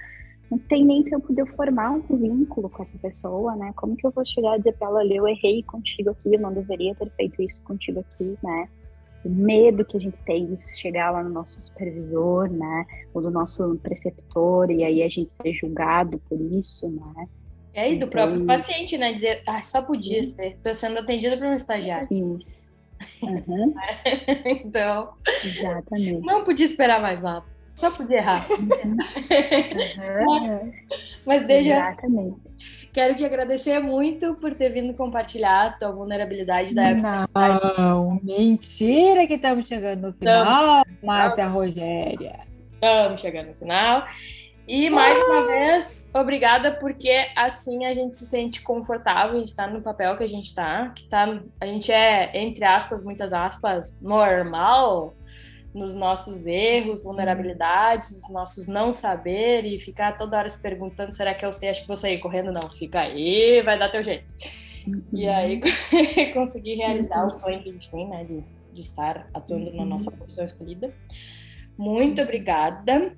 não 0.50 0.60
tem 0.60 0.86
nem 0.86 1.04
tempo 1.04 1.34
de 1.34 1.42
eu 1.42 1.48
formar 1.48 1.92
um 1.92 2.02
vínculo 2.02 2.70
com 2.70 2.84
essa 2.84 2.98
pessoa, 3.00 3.56
né? 3.56 3.74
Como 3.76 3.96
que 3.96 4.06
eu 4.06 4.12
vou 4.12 4.26
chegar 4.26 4.56
e 4.56 4.60
dizer 4.60 4.74
para 4.74 4.88
ela, 4.88 5.00
olha, 5.00 5.16
eu 5.16 5.28
errei 5.28 5.64
contigo 5.64 6.12
aqui, 6.12 6.36
eu 6.36 6.40
não 6.40 6.54
deveria 6.54 6.94
ter 6.96 7.10
feito 7.12 7.42
isso 7.42 7.60
contigo 7.64 8.02
aqui, 8.02 8.38
né? 8.44 8.70
O 9.26 9.30
medo 9.30 9.84
que 9.84 9.98
a 9.98 10.00
gente 10.00 10.18
tem 10.26 10.46
de 10.46 10.78
chegar 10.78 11.12
lá 11.12 11.24
no 11.24 11.32
nosso 11.32 11.60
supervisor, 11.60 12.50
né, 12.50 12.86
ou 13.14 13.22
do 13.22 13.32
nosso 13.32 13.76
preceptor, 13.82 14.70
e 14.70 14.84
aí 14.84 15.02
a 15.02 15.10
gente 15.10 15.32
ser 15.42 15.54
julgado 15.54 16.22
por 16.30 16.40
isso, 16.40 16.88
né. 16.90 17.28
É, 17.74 17.88
e 17.88 17.98
do 17.98 18.06
então, 18.06 18.10
próprio 18.10 18.46
paciente, 18.46 18.98
né, 18.98 19.12
dizer, 19.12 19.42
ah, 19.48 19.62
só 19.64 19.82
podia 19.82 20.24
sim. 20.24 20.32
ser, 20.32 20.48
estou 20.52 20.74
sendo 20.74 21.00
atendida 21.00 21.36
por 21.36 21.48
um 21.48 21.56
estagiário. 21.56 22.08
Isso. 22.38 22.64
Uhum. 23.22 23.74
então, 24.46 25.14
Exatamente. 25.44 26.26
não 26.26 26.46
podia 26.46 26.66
esperar 26.66 27.02
mais 27.02 27.22
nada, 27.22 27.44
só 27.76 27.92
podia 27.92 28.18
errar. 28.18 28.48
Uhum. 28.52 28.98
Mas, 31.26 31.46
desde 31.46 31.72
Exatamente. 31.72 32.40
Quero 32.96 33.14
te 33.14 33.26
agradecer 33.26 33.82
muito 33.82 34.36
por 34.36 34.56
ter 34.56 34.70
vindo 34.70 34.94
compartilhar 34.94 35.66
a 35.66 35.72
tua 35.72 35.92
vulnerabilidade 35.92 36.74
da 36.74 36.84
época. 36.84 37.28
Não, 37.78 38.22
mentira 38.24 39.28
que 39.28 39.34
estamos 39.34 39.68
chegando 39.68 40.08
no 40.08 40.14
final, 40.14 40.86
Márcia 41.04 41.46
Rogéria. 41.46 42.40
Estamos 42.76 43.20
chegando 43.20 43.48
no 43.48 43.54
final. 43.56 44.06
E 44.66 44.90
mais 44.90 45.22
uma 45.28 45.46
vez, 45.46 46.10
obrigada, 46.14 46.72
porque 46.72 47.28
assim 47.36 47.86
a 47.86 47.94
gente 47.94 48.16
se 48.16 48.26
sente 48.28 48.62
confortável 48.62 49.42
em 49.42 49.44
estar 49.44 49.68
no 49.68 49.82
papel 49.82 50.16
que 50.16 50.24
a 50.24 50.30
gente 50.30 50.46
está, 50.46 50.88
que 50.96 51.06
tá, 51.10 51.42
a 51.60 51.66
gente 51.66 51.92
é, 51.92 52.32
entre 52.42 52.64
aspas, 52.64 53.04
muitas 53.04 53.34
aspas, 53.34 53.94
normal, 54.02 55.14
nos 55.76 55.94
nossos 55.94 56.48
erros, 56.48 57.04
vulnerabilidades, 57.04 58.14
nos 58.14 58.30
nossos 58.30 58.66
não 58.66 58.94
saber 58.94 59.66
e 59.66 59.78
ficar 59.78 60.16
toda 60.16 60.38
hora 60.38 60.50
se 60.50 60.58
perguntando: 60.58 61.14
será 61.14 61.34
que 61.34 61.46
eu 61.46 61.52
sei? 61.52 61.70
Acho 61.70 61.82
que 61.82 61.88
vou 61.88 61.98
sair 61.98 62.18
correndo. 62.20 62.52
Não, 62.52 62.70
fica 62.70 63.02
aí, 63.02 63.62
vai 63.62 63.78
dar 63.78 63.90
teu 63.90 64.02
jeito. 64.02 64.26
Uhum. 64.88 65.04
E 65.12 65.28
aí 65.28 65.60
conseguir 66.34 66.76
realizar 66.76 67.22
uhum. 67.22 67.28
o 67.28 67.32
sonho 67.32 67.62
que 67.62 67.70
a 67.70 67.74
gente 67.74 67.92
tem, 67.92 68.08
né, 68.08 68.24
de, 68.24 68.42
de 68.74 68.82
estar 68.82 69.28
atuando 69.34 69.70
uhum. 69.72 69.76
na 69.76 69.86
nossa 69.86 70.10
profissão 70.10 70.46
escolhida. 70.46 70.94
Muito 71.78 72.22
obrigada. 72.22 73.14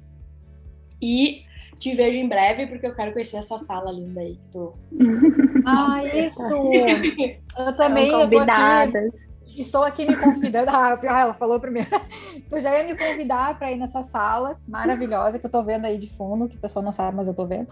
E 1.00 1.43
te 1.80 1.93
vejo 1.93 2.17
em 2.17 2.28
breve, 2.28 2.65
porque 2.65 2.88
eu 2.88 2.96
quero 2.96 3.13
conhecer 3.13 3.38
essa 3.38 3.60
sala 3.60 3.91
linda 3.91 4.22
aí. 4.22 4.39
Tu... 4.52 4.74
Ah, 5.70 6.02
isso! 6.06 6.41
Eu 7.60 7.76
também, 7.76 8.08
eu 8.08 8.30
tô 8.30 8.39
aqui 8.39 9.27
estou 9.62 9.84
aqui 9.84 10.06
me 10.06 10.15
convidando. 10.15 10.67
Ah, 10.78 11.20
ela 11.22 11.34
falou 11.34 11.60
primeiro. 11.60 11.89
Eu 12.52 12.62
já 12.62 12.78
ia 12.78 12.84
me 12.84 12.98
convidar 12.98 13.58
para 13.58 13.72
ir 13.72 13.78
nessa 13.78 14.04
sala 14.04 14.60
maravilhosa 14.67 15.39
que 15.39 15.46
eu 15.46 15.50
estou 15.50 15.63
vendo 15.63 15.86
aí 15.86 15.98
de 15.98 16.10
fundo, 16.10 16.48
que 16.48 16.56
o 16.56 16.60
pessoal 16.60 16.84
não 16.84 16.93
sabe, 16.93 17.15
mas 17.15 17.28
eu 17.28 17.32
estou 17.32 17.48
vendo. 17.48 17.67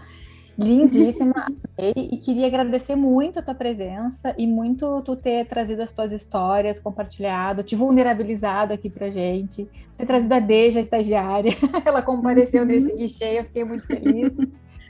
Lindíssima. 0.57 1.45
e 1.77 2.17
queria 2.17 2.47
agradecer 2.47 2.95
muito 2.95 3.39
a 3.39 3.41
tua 3.41 3.55
presença 3.55 4.33
e 4.37 4.47
muito 4.47 5.01
tu 5.01 5.15
ter 5.15 5.45
trazido 5.45 5.81
as 5.81 5.91
tuas 5.91 6.11
histórias, 6.11 6.79
compartilhado, 6.79 7.63
te 7.63 7.75
vulnerabilizado 7.75 8.73
aqui 8.73 8.89
pra 8.89 9.09
gente, 9.09 9.69
ter 9.97 10.05
trazido 10.05 10.33
a 10.33 10.39
Deja, 10.39 10.79
a 10.79 10.81
estagiária. 10.81 11.51
Ela 11.85 12.01
compareceu 12.01 12.65
nesse 12.65 12.93
guichê, 12.93 13.39
eu 13.39 13.43
fiquei 13.45 13.63
muito 13.63 13.85
feliz. 13.85 14.33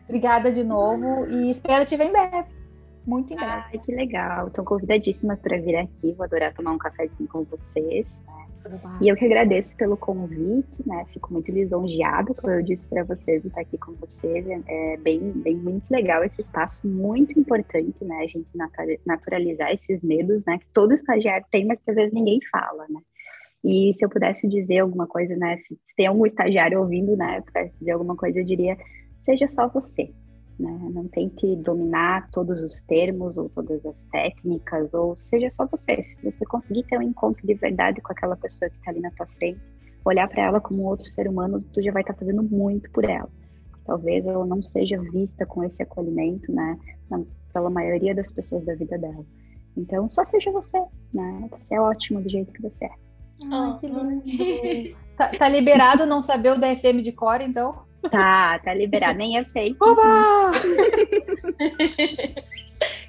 Obrigada 0.08 0.52
de 0.52 0.64
novo 0.64 1.28
e 1.28 1.50
espero 1.52 1.86
te 1.86 1.98
ver 1.98 2.06
em 2.06 2.12
breve. 2.12 2.65
Muito 3.06 3.34
em 3.34 3.36
breve. 3.36 3.64
Ai, 3.74 3.80
que 3.80 3.92
legal. 3.94 4.48
Estão 4.48 4.66
convidadíssimas 4.66 5.42
para 5.42 5.58
vir 5.60 5.76
aqui. 5.76 6.14
Vou 6.14 6.24
adorar 6.24 6.54
tomar 6.54 6.72
um 6.72 6.78
cafezinho 6.78 7.30
com 7.30 7.44
vocês. 7.44 8.22
Né? 8.26 8.46
E 9.00 9.08
eu 9.08 9.16
que 9.16 9.26
agradeço 9.26 9.76
pelo 9.78 9.96
convite, 9.96 10.68
né? 10.86 11.06
Fico 11.14 11.32
muito 11.32 11.52
lisonjeada, 11.52 12.34
como 12.34 12.52
eu 12.52 12.64
disse 12.64 12.86
para 12.88 13.04
vocês, 13.04 13.46
estar 13.46 13.62
aqui 13.62 13.78
com 13.78 13.94
vocês. 13.94 14.46
É 14.68 14.98
bem, 14.98 15.32
bem 15.36 15.56
muito 15.56 15.90
legal 15.92 16.24
esse 16.24 16.42
espaço, 16.42 16.88
muito 16.88 17.40
importante, 17.40 18.04
né? 18.04 18.18
A 18.24 18.28
gente 18.28 18.48
naturalizar 19.06 19.72
esses 19.72 20.02
medos, 20.02 20.44
né? 20.46 20.58
Que 20.58 20.66
todo 20.74 20.94
estagiário 20.94 21.46
tem, 21.52 21.66
mas 21.66 21.80
que 21.80 21.92
às 21.92 21.96
vezes 21.96 22.12
ninguém 22.12 22.40
fala, 22.52 22.86
né? 22.90 23.02
E 23.64 23.94
se 23.94 24.04
eu 24.04 24.10
pudesse 24.10 24.48
dizer 24.48 24.80
alguma 24.80 25.06
coisa, 25.06 25.36
né? 25.36 25.58
Se 25.58 25.78
tem 25.96 26.08
algum 26.08 26.26
estagiário 26.26 26.80
ouvindo, 26.80 27.16
né? 27.16 27.42
Pudesse 27.42 27.78
dizer 27.78 27.92
alguma 27.92 28.16
coisa, 28.16 28.40
eu 28.40 28.46
diria: 28.46 28.78
seja 29.24 29.48
só 29.48 29.68
você, 29.68 30.12
né? 30.60 30.80
Não 30.94 31.08
tente 31.08 31.56
dominar 31.58 32.30
todos 32.32 32.62
os 32.62 32.82
termos 32.82 33.38
ou 33.38 33.50
todas 33.50 33.86
as 33.86 34.04
técnicas, 34.04 34.94
ou 34.94 35.16
seja 35.16 35.50
só 35.50 35.66
você. 35.66 36.02
Se 36.02 36.22
você 36.24 36.46
conseguir 36.46 36.84
ter 36.84 36.98
um 36.98 37.02
encontro 37.02 37.46
de 37.46 37.54
verdade 37.54 38.02
com 38.02 38.12
aquela 38.12 38.36
pessoa 38.36 38.70
que 38.70 38.78
está 38.78 38.92
ali 38.92 39.02
na 39.02 39.12
tua 39.12 39.26
frente, 39.26 39.60
olhar 40.06 40.28
para 40.28 40.44
ela 40.44 40.62
como 40.62 40.84
outro 40.84 41.08
ser 41.08 41.28
humano, 41.28 41.62
tu 41.74 41.82
já 41.82 41.92
vai 41.92 42.02
estar 42.02 42.14
tá 42.14 42.20
fazendo 42.20 42.44
muito 42.44 42.90
por 42.92 43.04
ela. 43.04 43.30
Talvez 43.86 44.26
ela 44.26 44.46
não 44.46 44.64
seja 44.64 45.00
vista 45.00 45.46
com 45.46 45.64
esse 45.64 45.82
acolhimento, 45.84 46.52
né, 46.52 46.78
pela 47.54 47.70
maioria 47.70 48.16
das 48.16 48.32
pessoas 48.32 48.64
da 48.64 48.76
vida 48.76 48.98
dela. 48.98 49.26
Então, 49.78 50.08
só 50.08 50.24
seja 50.24 50.52
você, 50.52 50.82
né? 51.14 51.48
Você 51.52 51.76
é 51.76 51.82
ótimo 51.82 52.22
do 52.22 52.30
jeito 52.30 52.54
que 52.54 52.62
você 52.62 52.86
é. 52.86 52.92
Ai, 53.42 53.80
que 53.80 53.88
lindo. 53.88 54.96
tá, 55.18 55.30
tá 55.30 55.48
liberado 55.48 56.06
não 56.06 56.22
saber 56.22 56.52
o 56.52 56.60
DSM 56.60 57.02
de 57.02 57.12
cor, 57.12 57.42
então? 57.42 57.84
Tá, 58.10 58.60
tá 58.60 58.74
liberado. 58.74 59.18
Nem 59.18 59.36
eu 59.36 59.46
sei. 59.46 59.76
Oba! 59.80 60.52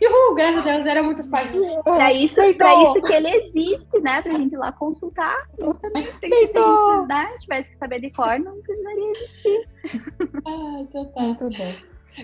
Uhul, 0.02 0.34
graças 0.34 0.66
a 0.66 0.72
Deus, 0.72 0.86
eram 0.86 1.04
muitas 1.04 1.28
páginas. 1.28 1.74
Pra 1.82 2.12
isso, 2.12 2.36
pra 2.54 2.82
isso 2.82 3.02
que 3.02 3.12
ele 3.12 3.28
existe, 3.28 4.00
né? 4.00 4.22
Pra 4.22 4.32
gente 4.32 4.52
ir 4.52 4.58
lá 4.58 4.72
consultar. 4.72 5.36
Também 5.58 6.06
tem 6.20 6.30
que 6.30 6.46
ser 6.48 6.58
isso, 6.58 7.06
né? 7.08 7.36
Tivesse 7.40 7.70
que 7.70 7.78
saber 7.78 8.00
de 8.00 8.10
cor, 8.10 8.38
não 8.38 8.60
precisaria 8.60 9.12
existir. 9.12 9.68
Ah, 10.46 10.78
então 10.80 11.04
tá. 11.06 11.22
Muito 11.22 11.48
bom. 11.50 11.74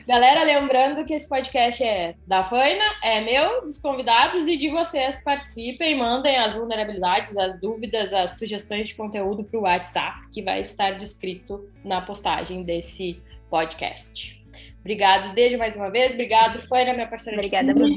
Galera, 0.06 0.42
lembrando 0.42 1.04
que 1.04 1.12
esse 1.12 1.28
podcast 1.28 1.84
é 1.84 2.14
da 2.26 2.42
Faina, 2.42 2.84
é 3.02 3.20
meu, 3.20 3.60
dos 3.62 3.78
convidados 3.78 4.46
e 4.46 4.56
de 4.56 4.70
vocês. 4.70 5.22
Participem, 5.22 5.96
mandem 5.96 6.38
as 6.38 6.54
vulnerabilidades, 6.54 7.36
as 7.36 7.60
dúvidas, 7.60 8.12
as 8.12 8.38
sugestões 8.38 8.88
de 8.88 8.94
conteúdo 8.94 9.44
para 9.44 9.58
o 9.58 9.62
WhatsApp, 9.62 10.28
que 10.32 10.42
vai 10.42 10.62
estar 10.62 10.92
descrito 10.92 11.64
na 11.84 12.00
postagem 12.00 12.62
desse 12.62 13.20
podcast. 13.50 14.42
Obrigado, 14.80 15.34
desde 15.34 15.56
mais 15.56 15.76
uma 15.76 15.90
vez. 15.90 16.12
Obrigado, 16.12 16.58
Faina, 16.60 16.94
minha 16.94 17.06
parceira. 17.06 17.38
Obrigada 17.38 17.70
a 17.70 17.74
vocês, 17.74 17.96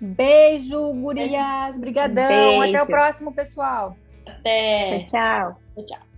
Beijo, 0.00 0.92
gurias. 0.94 1.76
Obrigadão. 1.76 2.62
Até 2.62 2.82
o 2.82 2.86
próximo, 2.86 3.34
pessoal. 3.34 3.96
Até. 4.26 5.04
Tchau. 5.04 5.60
Tchau. 5.86 6.15